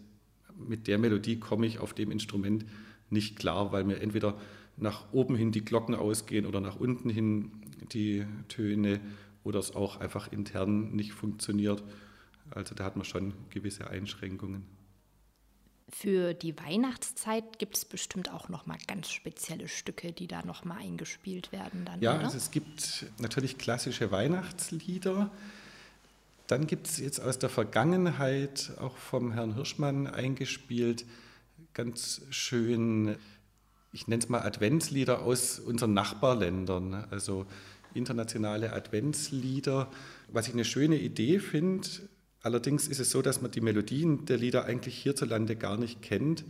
mit 0.68 0.88
der 0.88 0.98
Melodie 0.98 1.40
komme 1.40 1.66
ich 1.66 1.80
auf 1.80 1.94
dem 1.94 2.12
Instrument 2.12 2.66
nicht 3.10 3.38
klar, 3.38 3.72
weil 3.72 3.84
mir 3.84 4.00
entweder 4.00 4.38
nach 4.78 5.12
oben 5.12 5.36
hin 5.36 5.52
die 5.52 5.66
Glocken 5.66 5.96
ausgehen 5.96 6.46
oder 6.46 6.62
nach 6.62 6.80
unten 6.80 7.10
hin 7.10 7.52
die 7.94 8.26
Töne 8.48 9.00
oder 9.44 9.60
es 9.60 9.74
auch 9.76 10.00
einfach 10.00 10.32
intern 10.32 10.92
nicht 10.92 11.14
funktioniert. 11.14 11.84
Also 12.52 12.76
da 12.76 12.84
hat 12.84 12.96
man 12.96 13.06
schon 13.06 13.34
gewisse 13.50 13.90
Einschränkungen. 13.90 14.64
Für 16.02 16.34
die 16.34 16.58
Weihnachtszeit 16.58 17.60
gibt 17.60 17.78
es 17.78 17.86
bestimmt 17.86 18.32
auch 18.32 18.50
noch 18.50 18.66
mal 18.66 18.78
ganz 18.88 19.12
spezielle 19.12 19.68
Stücke, 19.68 20.12
die 20.12 20.28
da 20.28 20.44
noch 20.44 20.66
mal 20.66 20.78
eingespielt 20.78 21.52
werden 21.52 21.86
dann. 21.86 22.02
Ja, 22.02 22.18
also 22.18 22.38
es 22.38 22.50
gibt 22.50 23.06
natürlich 23.20 23.58
klassische 23.58 24.12
Weihnachtslieder. 24.12 25.30
Dann 26.48 26.66
gibt 26.66 26.88
es 26.88 26.98
jetzt 26.98 27.22
aus 27.22 27.38
der 27.40 27.50
Vergangenheit 27.50 28.72
auch 28.80 28.98
vom 28.98 29.32
Herrn 29.32 29.54
Hirschmann 29.54 30.08
eingespielt 30.08 31.06
ganz 31.74 32.22
schön, 32.30 33.16
ich 33.94 34.08
nenne 34.08 34.22
es 34.22 34.30
mal 34.30 34.42
Adventslieder 34.42 35.22
aus 35.22 35.60
unseren 35.60 35.94
Nachbarländern. 35.94 37.06
Also 37.12 37.46
internationale 37.94 38.74
Adventslieder. 38.74 39.90
Was 40.30 40.48
ich 40.48 40.54
eine 40.54 40.66
schöne 40.66 40.98
Idee 40.98 41.40
finde, 41.40 41.88
Allerdings 42.42 42.88
ist 42.88 43.00
es 43.00 43.12
so, 43.12 43.22
dass 43.22 43.42
man 43.42 43.52
die 43.52 43.62
Melodien 43.62 44.26
der 44.26 44.38
Lieder 44.38 44.66
eigentlich 44.66 44.98
hierzulande 44.98 45.56
gar 45.56 45.78
nicht 45.78 46.02
kennt. 46.02 46.44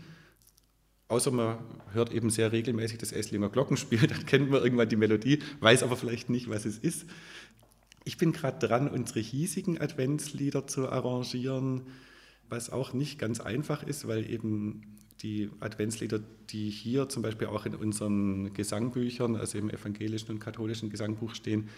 Außer 1.09 1.31
man 1.31 1.57
hört 1.91 2.13
eben 2.13 2.29
sehr 2.29 2.53
regelmäßig 2.53 2.97
das 2.97 3.11
Esslinger 3.11 3.49
Glockenspiel, 3.49 3.99
dann 4.07 4.25
kennt 4.25 4.49
man 4.49 4.63
irgendwann 4.63 4.87
die 4.87 4.95
Melodie, 4.95 5.39
weiß 5.59 5.83
aber 5.83 5.97
vielleicht 5.97 6.29
nicht, 6.29 6.49
was 6.49 6.65
es 6.65 6.77
ist. 6.77 7.05
Ich 8.05 8.17
bin 8.17 8.31
gerade 8.31 8.65
dran, 8.65 8.87
unsere 8.87 9.19
hiesigen 9.19 9.79
Adventslieder 9.79 10.65
zu 10.65 10.89
arrangieren, 10.89 11.83
was 12.49 12.69
auch 12.69 12.93
nicht 12.93 13.19
ganz 13.19 13.41
einfach 13.41 13.83
ist, 13.83 14.07
weil 14.07 14.29
eben 14.29 14.97
die 15.21 15.49
Adventslieder, 15.59 16.19
die 16.49 16.69
hier 16.69 17.09
zum 17.09 17.21
Beispiel 17.21 17.47
auch 17.47 17.65
in 17.65 17.75
unseren 17.75 18.53
Gesangbüchern, 18.53 19.35
also 19.35 19.57
im 19.57 19.69
evangelischen 19.69 20.31
und 20.31 20.39
katholischen 20.39 20.89
Gesangbuch 20.89 21.35
stehen, 21.35 21.69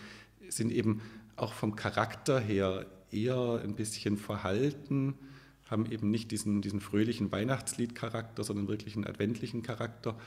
sind 0.47 0.71
eben 0.71 1.01
auch 1.35 1.53
vom 1.53 1.75
Charakter 1.75 2.39
her 2.39 2.85
eher 3.13 3.61
ein 3.63 3.75
bisschen 3.75 4.17
verhalten, 4.17 5.15
haben 5.69 5.91
eben 5.91 6.11
nicht 6.11 6.31
diesen, 6.31 6.61
diesen 6.61 6.81
fröhlichen 6.81 7.31
Weihnachtsliedcharakter, 7.31 8.43
sondern 8.43 8.67
wirklich 8.67 8.95
einen 8.95 9.07
adventlichen 9.07 9.63
Charakter. 9.63 10.17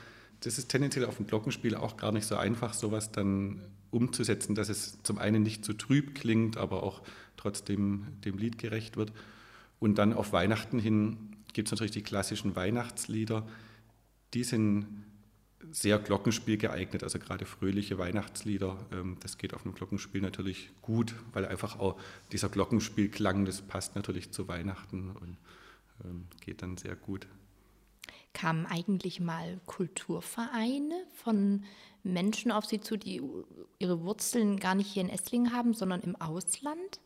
Das 0.41 0.57
ist 0.57 0.69
tendenziell 0.69 1.05
auf 1.05 1.17
dem 1.17 1.27
Glockenspiel 1.27 1.75
auch 1.75 1.97
gar 1.97 2.11
nicht 2.11 2.25
so 2.25 2.35
einfach, 2.35 2.73
sowas 2.73 3.11
dann 3.11 3.61
umzusetzen, 3.91 4.55
dass 4.55 4.69
es 4.69 5.01
zum 5.03 5.17
einen 5.17 5.43
nicht 5.43 5.63
zu 5.63 5.73
trüb 5.73 6.15
klingt, 6.15 6.57
aber 6.57 6.83
auch 6.83 7.01
trotzdem 7.37 8.05
dem 8.25 8.37
Lied 8.37 8.57
gerecht 8.57 8.97
wird. 8.97 9.13
Und 9.79 9.97
dann 9.97 10.13
auf 10.13 10.33
Weihnachten 10.33 10.79
hin 10.79 11.35
gibt 11.53 11.67
es 11.67 11.71
natürlich 11.71 11.91
die 11.91 12.03
klassischen 12.03 12.55
Weihnachtslieder. 12.55 13.47
Die 14.33 14.43
sind 14.43 14.85
sehr 15.71 15.99
Glockenspiel 15.99 16.57
geeignet, 16.57 17.03
also 17.03 17.19
gerade 17.19 17.45
fröhliche 17.45 17.97
Weihnachtslieder. 17.97 18.77
Ähm, 18.91 19.17
das 19.21 19.37
geht 19.37 19.53
auf 19.53 19.65
einem 19.65 19.75
Glockenspiel 19.75 20.21
natürlich 20.21 20.69
gut, 20.81 21.15
weil 21.33 21.45
einfach 21.45 21.79
auch 21.79 21.99
dieser 22.31 22.49
Glockenspielklang, 22.49 23.45
das 23.45 23.61
passt 23.61 23.95
natürlich 23.95 24.31
zu 24.31 24.47
Weihnachten 24.47 25.11
und 25.11 25.37
ähm, 26.03 26.27
geht 26.41 26.61
dann 26.61 26.77
sehr 26.77 26.95
gut. 26.95 27.27
Kamen 28.33 28.65
eigentlich 28.67 29.19
mal 29.19 29.59
Kulturvereine 29.65 31.03
von 31.13 31.63
Menschen 32.03 32.51
auf 32.51 32.65
Sie 32.65 32.79
zu, 32.79 32.97
die 32.97 33.21
ihre 33.79 34.01
Wurzeln 34.03 34.59
gar 34.59 34.75
nicht 34.75 34.91
hier 34.91 35.01
in 35.01 35.09
Esslingen 35.09 35.53
haben, 35.53 35.73
sondern 35.73 36.01
im 36.01 36.15
Ausland? 36.15 37.01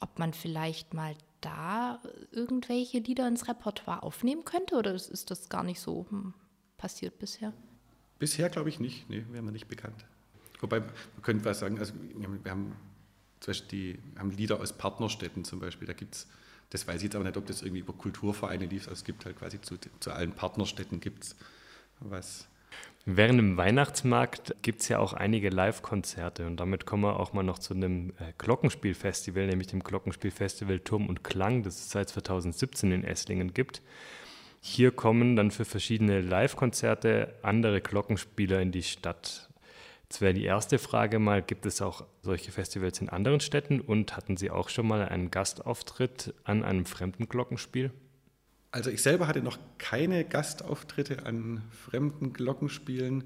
Ob 0.00 0.18
man 0.18 0.34
vielleicht 0.34 0.92
mal 0.92 1.14
da 1.40 2.02
irgendwelche 2.30 2.98
Lieder 2.98 3.26
ins 3.28 3.48
Repertoire 3.48 4.02
aufnehmen 4.02 4.44
könnte 4.44 4.76
oder 4.76 4.92
ist 4.94 5.30
das 5.30 5.48
gar 5.48 5.62
nicht 5.62 5.80
so 5.80 6.06
hm, 6.10 6.34
passiert 6.76 7.18
bisher? 7.18 7.54
Bisher 8.24 8.48
glaube 8.48 8.70
ich 8.70 8.80
nicht, 8.80 9.10
nee, 9.10 9.22
wäre 9.32 9.42
mir 9.42 9.52
nicht 9.52 9.68
bekannt. 9.68 10.06
Wobei, 10.62 10.80
man 10.80 10.88
könnte 11.20 11.44
was 11.44 11.58
sagen, 11.58 11.78
also 11.78 11.92
wir 12.16 12.50
haben 12.50 12.74
zum 13.40 13.50
Beispiel 13.50 13.68
die, 13.70 14.18
haben 14.18 14.30
Lieder 14.30 14.60
aus 14.60 14.72
Partnerstädten 14.72 15.44
zum 15.44 15.60
Beispiel, 15.60 15.86
da 15.86 15.92
gibt 15.92 16.14
es, 16.14 16.26
das 16.70 16.88
weiß 16.88 16.96
ich 16.96 17.02
jetzt 17.02 17.16
aber 17.16 17.24
nicht, 17.24 17.36
ob 17.36 17.44
das 17.44 17.60
irgendwie 17.60 17.80
über 17.80 17.92
Kulturvereine 17.92 18.64
lief, 18.64 18.84
also 18.84 18.94
es 18.94 19.04
gibt 19.04 19.26
halt 19.26 19.38
quasi 19.38 19.60
zu, 19.60 19.76
zu 20.00 20.10
allen 20.10 20.32
Partnerstädten 20.32 21.00
gibt 21.00 21.24
es 21.24 21.36
was. 22.00 22.48
Während 23.04 23.38
dem 23.38 23.58
Weihnachtsmarkt 23.58 24.56
gibt 24.62 24.80
es 24.80 24.88
ja 24.88 25.00
auch 25.00 25.12
einige 25.12 25.50
Live-Konzerte 25.50 26.46
und 26.46 26.56
damit 26.56 26.86
kommen 26.86 27.02
wir 27.02 27.20
auch 27.20 27.34
mal 27.34 27.42
noch 27.42 27.58
zu 27.58 27.74
einem 27.74 28.14
äh, 28.18 28.32
Glockenspielfestival, 28.38 29.48
nämlich 29.48 29.66
dem 29.66 29.84
Glockenspielfestival 29.84 30.80
Turm 30.80 31.10
und 31.10 31.24
Klang, 31.24 31.62
das 31.62 31.74
es 31.74 31.90
seit 31.90 32.08
2017 32.08 32.90
in 32.90 33.04
Esslingen 33.04 33.52
gibt. 33.52 33.82
Hier 34.66 34.92
kommen 34.92 35.36
dann 35.36 35.50
für 35.50 35.66
verschiedene 35.66 36.22
Live-Konzerte 36.22 37.34
andere 37.42 37.82
Glockenspieler 37.82 38.62
in 38.62 38.72
die 38.72 38.82
Stadt. 38.82 39.50
Jetzt 40.04 40.22
wäre 40.22 40.32
die 40.32 40.44
erste 40.44 40.78
Frage 40.78 41.18
mal, 41.18 41.42
gibt 41.42 41.66
es 41.66 41.82
auch 41.82 42.06
solche 42.22 42.50
Festivals 42.50 42.98
in 42.98 43.10
anderen 43.10 43.40
Städten 43.40 43.78
und 43.82 44.16
hatten 44.16 44.38
Sie 44.38 44.50
auch 44.50 44.70
schon 44.70 44.88
mal 44.88 45.06
einen 45.06 45.30
Gastauftritt 45.30 46.32
an 46.44 46.64
einem 46.64 46.86
fremden 46.86 47.28
Glockenspiel? 47.28 47.90
Also 48.70 48.88
ich 48.88 49.02
selber 49.02 49.26
hatte 49.26 49.42
noch 49.42 49.58
keine 49.76 50.24
Gastauftritte 50.24 51.26
an 51.26 51.62
fremden 51.70 52.32
Glockenspielen. 52.32 53.24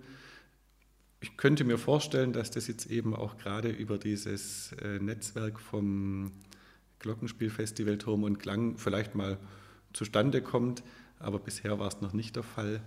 Ich 1.21 1.37
könnte 1.37 1.63
mir 1.63 1.79
vorstellen, 1.79 2.33
dass 2.33 2.51
das 2.51 2.67
jetzt 2.67 2.87
eben 2.87 3.15
auch 3.15 3.39
gerade 3.39 3.69
über 3.69 3.97
dieses 3.97 4.73
äh, 4.83 4.99
Netzwerk 4.99 5.61
vom 5.61 6.33
Glockenspielfestival 6.99 7.97
Turm 7.97 8.25
und 8.25 8.41
Klang 8.41 8.77
vielleicht 8.77 9.15
mal 9.15 9.39
zustande 9.93 10.43
kommt 10.43 10.83
aber 11.21 11.39
bisher 11.39 11.79
war 11.79 11.89
es 11.89 12.01
noch 12.01 12.13
nicht 12.13 12.37
der 12.37 12.43
Fall. 12.43 12.81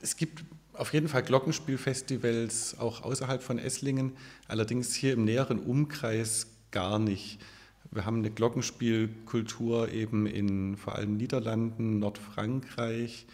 Es 0.00 0.16
gibt 0.16 0.44
auf 0.74 0.92
jeden 0.92 1.08
Fall 1.08 1.22
Glockenspielfestivals 1.22 2.78
auch 2.78 3.02
außerhalb 3.02 3.42
von 3.42 3.58
Esslingen, 3.58 4.12
allerdings 4.48 4.94
hier 4.94 5.12
im 5.12 5.24
näheren 5.24 5.58
Umkreis 5.58 6.46
gar 6.70 6.98
nicht. 6.98 7.38
Wir 7.90 8.06
haben 8.06 8.18
eine 8.18 8.30
Glockenspielkultur 8.30 9.90
eben 9.92 10.26
in 10.26 10.76
vor 10.76 10.94
allem 10.94 11.16
Niederlanden, 11.18 11.98
Nordfrankreich. 11.98 13.26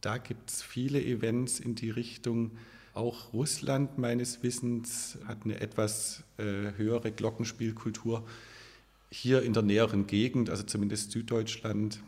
Da 0.00 0.18
gibt 0.18 0.50
es 0.50 0.62
viele 0.62 1.02
Events 1.02 1.58
in 1.58 1.74
die 1.74 1.90
Richtung. 1.90 2.52
Auch 2.94 3.32
Russland 3.32 3.98
meines 3.98 4.42
Wissens 4.44 5.18
hat 5.26 5.38
eine 5.44 5.60
etwas 5.60 6.22
äh, 6.36 6.72
höhere 6.76 7.10
Glockenspielkultur. 7.10 8.24
Hier 9.10 9.42
in 9.42 9.52
der 9.52 9.62
näheren 9.62 10.06
Gegend, 10.06 10.48
also 10.48 10.62
zumindest 10.62 11.10
Süddeutschland, 11.10 12.00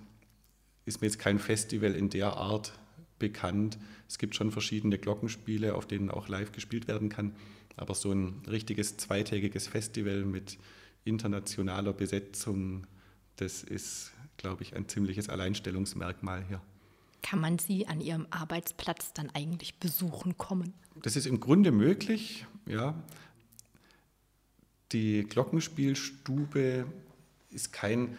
ist 0.84 1.00
mir 1.00 1.06
jetzt 1.06 1.18
kein 1.18 1.38
Festival 1.38 1.94
in 1.94 2.10
der 2.10 2.34
Art 2.34 2.72
bekannt. 3.18 3.78
Es 4.08 4.18
gibt 4.18 4.34
schon 4.34 4.50
verschiedene 4.50 4.98
Glockenspiele, 4.98 5.74
auf 5.74 5.86
denen 5.86 6.10
auch 6.10 6.28
live 6.28 6.52
gespielt 6.52 6.88
werden 6.88 7.08
kann, 7.08 7.36
aber 7.76 7.94
so 7.94 8.12
ein 8.12 8.42
richtiges 8.48 8.96
zweitägiges 8.96 9.68
Festival 9.68 10.24
mit 10.24 10.58
internationaler 11.04 11.92
Besetzung, 11.92 12.86
das 13.36 13.62
ist, 13.62 14.12
glaube 14.36 14.62
ich, 14.62 14.74
ein 14.74 14.88
ziemliches 14.88 15.28
Alleinstellungsmerkmal 15.28 16.44
hier. 16.48 16.60
Kann 17.22 17.40
man 17.40 17.58
Sie 17.58 17.86
an 17.86 18.00
Ihrem 18.00 18.26
Arbeitsplatz 18.30 19.12
dann 19.12 19.30
eigentlich 19.30 19.78
besuchen 19.78 20.38
kommen? 20.38 20.74
Das 21.02 21.16
ist 21.16 21.26
im 21.26 21.40
Grunde 21.40 21.70
möglich, 21.70 22.46
ja. 22.66 22.94
Die 24.92 25.24
Glockenspielstube 25.24 26.86
ist 27.50 27.72
kein 27.72 28.16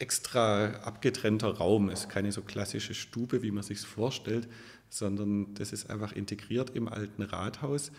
extra 0.00 0.70
abgetrennter 0.82 1.56
Raum, 1.56 1.90
ist 1.90 2.08
keine 2.08 2.32
so 2.32 2.42
klassische 2.42 2.94
Stube, 2.94 3.42
wie 3.42 3.50
man 3.50 3.62
sich 3.62 3.80
vorstellt, 3.80 4.48
sondern 4.88 5.54
das 5.54 5.72
ist 5.72 5.90
einfach 5.90 6.12
integriert 6.12 6.70
im 6.70 6.88
alten 6.88 7.22
Rathaus. 7.22 7.92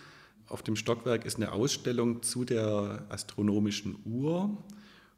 Auf 0.47 0.63
dem 0.63 0.75
Stockwerk 0.75 1.25
ist 1.25 1.37
eine 1.37 1.51
Ausstellung 1.53 2.23
zu 2.23 2.43
der 2.43 3.05
astronomischen 3.09 3.97
Uhr 4.03 4.57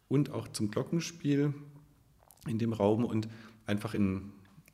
und 0.09 0.31
auch 0.31 0.47
zum 0.49 0.69
Glockenspiel 0.69 1.53
in 2.47 2.59
dem 2.59 2.73
Raum 2.73 3.05
und 3.05 3.27
einfach 3.65 3.93
in, 3.93 4.31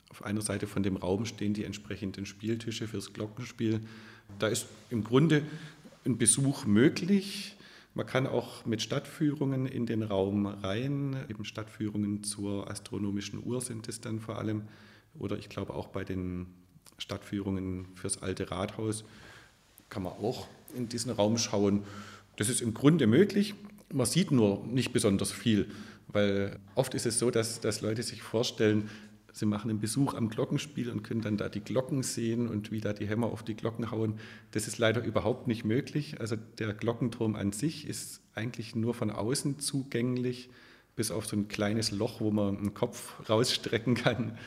auf 0.09 0.25
einer 0.25 0.41
Seite 0.41 0.67
von 0.67 0.83
dem 0.83 0.97
Raum 0.97 1.25
stehen 1.25 1.53
die 1.53 1.63
entsprechenden 1.63 2.25
Spieltische 2.25 2.87
fürs 2.87 3.13
Glockenspiel. 3.13 3.81
Da 4.39 4.47
ist 4.47 4.65
im 4.89 5.03
Grunde 5.03 5.43
ein 6.05 6.17
Besuch 6.17 6.65
möglich. 6.65 7.55
Man 7.93 8.05
kann 8.05 8.27
auch 8.27 8.65
mit 8.65 8.81
Stadtführungen 8.81 9.65
in 9.65 9.85
den 9.85 10.03
Raum 10.03 10.45
rein, 10.45 11.17
eben 11.27 11.43
Stadtführungen 11.43 12.23
zur 12.23 12.69
astronomischen 12.69 13.43
Uhr 13.43 13.61
sind 13.61 13.87
es 13.87 13.99
dann 13.99 14.19
vor 14.19 14.37
allem, 14.37 14.63
oder 15.17 15.37
ich 15.37 15.49
glaube 15.49 15.73
auch 15.73 15.87
bei 15.87 16.03
den 16.03 16.45
Stadtführungen 16.97 17.87
fürs 17.95 18.21
alte 18.21 18.51
Rathaus 18.51 19.03
kann 19.89 20.03
man 20.03 20.13
auch 20.13 20.47
in 20.75 20.87
diesen 20.87 21.11
Raum 21.11 21.37
schauen. 21.37 21.83
Das 22.35 22.47
ist 22.47 22.61
im 22.61 22.73
Grunde 22.73 23.07
möglich. 23.07 23.55
Man 23.91 24.05
sieht 24.05 24.31
nur 24.31 24.63
nicht 24.65 24.93
besonders 24.93 25.31
viel, 25.31 25.69
weil 26.07 26.59
oft 26.75 26.93
ist 26.93 27.07
es 27.07 27.17
so, 27.17 27.31
dass, 27.31 27.59
dass 27.59 27.81
Leute 27.81 28.03
sich 28.03 28.21
vorstellen, 28.21 28.89
Sie 29.33 29.45
machen 29.45 29.69
einen 29.69 29.79
Besuch 29.79 30.13
am 30.13 30.29
Glockenspiel 30.29 30.89
und 30.89 31.03
können 31.03 31.21
dann 31.21 31.37
da 31.37 31.49
die 31.49 31.61
Glocken 31.61 32.03
sehen 32.03 32.47
und 32.47 32.71
wie 32.71 32.81
da 32.81 32.93
die 32.93 33.07
Hämmer 33.07 33.27
auf 33.27 33.43
die 33.43 33.55
Glocken 33.55 33.91
hauen. 33.91 34.19
Das 34.51 34.67
ist 34.67 34.77
leider 34.77 35.03
überhaupt 35.03 35.47
nicht 35.47 35.65
möglich. 35.65 36.19
Also 36.19 36.35
der 36.35 36.73
Glockenturm 36.73 37.35
an 37.35 37.51
sich 37.51 37.87
ist 37.87 38.21
eigentlich 38.33 38.75
nur 38.75 38.93
von 38.93 39.11
außen 39.11 39.59
zugänglich, 39.59 40.49
bis 40.95 41.11
auf 41.11 41.25
so 41.25 41.37
ein 41.37 41.47
kleines 41.47 41.91
Loch, 41.91 42.19
wo 42.19 42.31
man 42.31 42.57
einen 42.57 42.73
Kopf 42.73 43.29
rausstrecken 43.29 43.95
kann. 43.95 44.37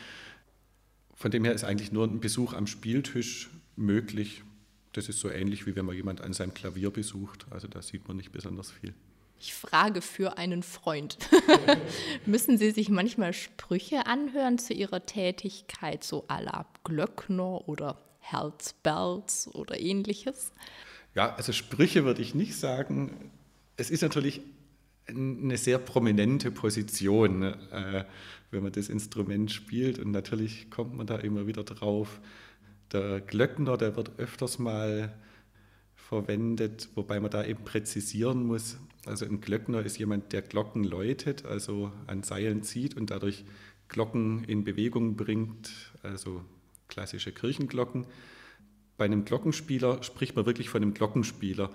Von 1.14 1.30
dem 1.30 1.44
her 1.44 1.54
ist 1.54 1.64
eigentlich 1.64 1.92
nur 1.92 2.06
ein 2.06 2.20
Besuch 2.20 2.52
am 2.52 2.66
Spieltisch 2.66 3.50
möglich. 3.76 4.42
Das 4.92 5.08
ist 5.08 5.20
so 5.20 5.30
ähnlich, 5.30 5.66
wie 5.66 5.76
wenn 5.76 5.86
man 5.86 5.96
jemand 5.96 6.20
an 6.20 6.32
seinem 6.32 6.52
Klavier 6.52 6.90
besucht. 6.90 7.46
Also 7.50 7.68
da 7.68 7.80
sieht 7.80 8.08
man 8.08 8.16
nicht 8.16 8.32
besonders 8.32 8.70
viel. 8.70 8.92
Ich 9.44 9.55
frage 9.55 10.02
für 10.02 10.38
einen 10.38 10.62
Freund. 10.62 11.18
Müssen 12.26 12.59
Sie 12.59 12.70
sich 12.70 12.90
manchmal 12.90 13.33
Sprüche 13.33 14.07
anhören 14.07 14.57
zu 14.57 14.72
Ihrer 14.72 15.05
Tätigkeit, 15.05 16.05
so 16.05 16.28
à 16.28 16.40
la 16.40 16.64
Glöckner 16.85 17.68
oder 17.68 17.98
Herzberz 18.20 19.50
oder 19.52 19.81
ähnliches? 19.81 20.52
Ja, 21.16 21.35
also 21.35 21.52
Sprüche 21.52 22.05
würde 22.05 22.22
ich 22.22 22.37
nicht 22.37 22.55
sagen. 22.55 23.33
Es 23.76 23.90
ist 23.90 24.02
natürlich 24.02 24.42
eine 25.09 25.57
sehr 25.57 25.78
prominente 25.78 26.52
Position, 26.52 27.42
äh, 27.42 28.05
wenn 28.52 28.62
man 28.62 28.70
das 28.70 28.88
Instrument 28.88 29.50
spielt 29.50 29.98
und 29.98 30.12
natürlich 30.12 30.70
kommt 30.70 30.94
man 30.94 31.09
da 31.09 31.16
immer 31.16 31.48
wieder 31.48 31.64
drauf. 31.64 32.20
Der 32.92 33.20
Glöckner, 33.20 33.76
der 33.76 33.96
wird 33.96 34.12
öfters 34.18 34.61
mal 34.61 35.12
verwendet, 35.96 36.90
wobei 36.94 37.18
man 37.18 37.33
da 37.33 37.44
eben 37.44 37.64
präzisieren 37.64 38.46
muss. 38.46 38.76
Also 39.04 39.24
ein 39.24 39.40
Glöckner 39.40 39.82
ist 39.82 39.98
jemand, 39.98 40.32
der 40.32 40.42
Glocken 40.42 40.84
läutet, 40.84 41.44
also 41.44 41.92
an 42.06 42.22
Seilen 42.22 42.62
zieht 42.62 42.96
und 42.96 43.10
dadurch 43.10 43.44
Glocken 43.88 44.44
in 44.44 44.64
Bewegung 44.64 45.16
bringt, 45.16 45.92
also 46.02 46.44
klassische 46.88 47.32
Kirchenglocken. 47.32 48.06
Bei 48.96 49.06
einem 49.06 49.24
Glockenspieler 49.24 50.02
spricht 50.02 50.36
man 50.36 50.46
wirklich 50.46 50.68
von 50.68 50.82
einem 50.82 50.94
Glockenspieler. 50.94 51.70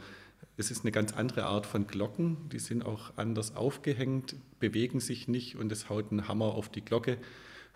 Es 0.55 0.71
ist 0.71 0.83
eine 0.83 0.91
ganz 0.91 1.13
andere 1.13 1.45
Art 1.45 1.65
von 1.65 1.85
Glocken, 1.85 2.49
die 2.49 2.59
sind 2.59 2.85
auch 2.85 3.11
anders 3.17 3.55
aufgehängt, 3.55 4.35
bewegen 4.59 4.99
sich 4.99 5.27
nicht 5.27 5.55
und 5.55 5.71
es 5.71 5.89
haut 5.89 6.11
ein 6.11 6.27
Hammer 6.27 6.55
auf 6.55 6.69
die 6.69 6.83
Glocke. 6.83 7.17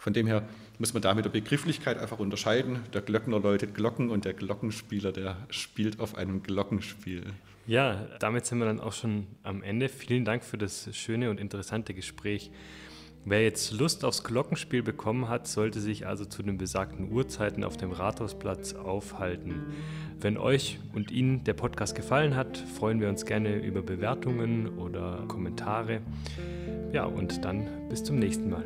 Von 0.01 0.13
dem 0.13 0.25
her 0.25 0.41
muss 0.79 0.95
man 0.95 1.03
da 1.03 1.13
mit 1.13 1.25
der 1.25 1.29
Begrifflichkeit 1.29 1.99
einfach 1.99 2.17
unterscheiden. 2.17 2.79
Der 2.91 3.01
Glöckner 3.01 3.39
läutet 3.39 3.75
Glocken 3.75 4.09
und 4.09 4.25
der 4.25 4.33
Glockenspieler, 4.33 5.11
der 5.11 5.37
spielt 5.51 5.99
auf 5.99 6.15
einem 6.15 6.41
Glockenspiel. 6.41 7.21
Ja, 7.67 8.07
damit 8.17 8.47
sind 8.47 8.57
wir 8.57 8.65
dann 8.65 8.79
auch 8.79 8.93
schon 8.93 9.27
am 9.43 9.61
Ende. 9.61 9.89
Vielen 9.89 10.25
Dank 10.25 10.43
für 10.43 10.57
das 10.57 10.89
schöne 10.97 11.29
und 11.29 11.39
interessante 11.39 11.93
Gespräch. 11.93 12.49
Wer 13.25 13.43
jetzt 13.43 13.73
Lust 13.73 14.03
aufs 14.03 14.23
Glockenspiel 14.23 14.81
bekommen 14.81 15.29
hat, 15.29 15.47
sollte 15.47 15.79
sich 15.79 16.07
also 16.07 16.25
zu 16.25 16.41
den 16.41 16.57
besagten 16.57 17.11
Uhrzeiten 17.11 17.63
auf 17.63 17.77
dem 17.77 17.91
Rathausplatz 17.91 18.73
aufhalten. 18.73 19.67
Wenn 20.19 20.35
euch 20.35 20.79
und 20.95 21.11
Ihnen 21.11 21.43
der 21.43 21.53
Podcast 21.53 21.93
gefallen 21.93 22.35
hat, 22.35 22.57
freuen 22.57 23.01
wir 23.01 23.09
uns 23.09 23.27
gerne 23.27 23.57
über 23.57 23.83
Bewertungen 23.83 24.79
oder 24.79 25.25
Kommentare. 25.27 26.01
Ja, 26.91 27.05
und 27.05 27.45
dann 27.45 27.87
bis 27.87 28.03
zum 28.03 28.15
nächsten 28.15 28.49
Mal. 28.49 28.63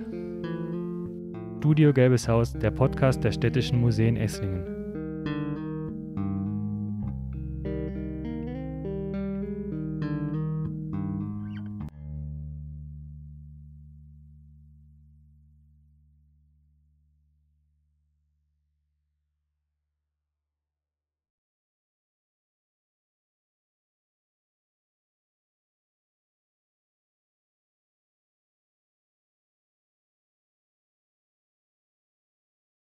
Studio 1.65 1.91
Gelbes 1.91 2.27
Haus, 2.27 2.53
der 2.53 2.69
Podcast 2.69 3.23
der 3.23 3.31
Städtischen 3.31 3.81
Museen 3.81 4.17
Esslingen. 4.17 4.74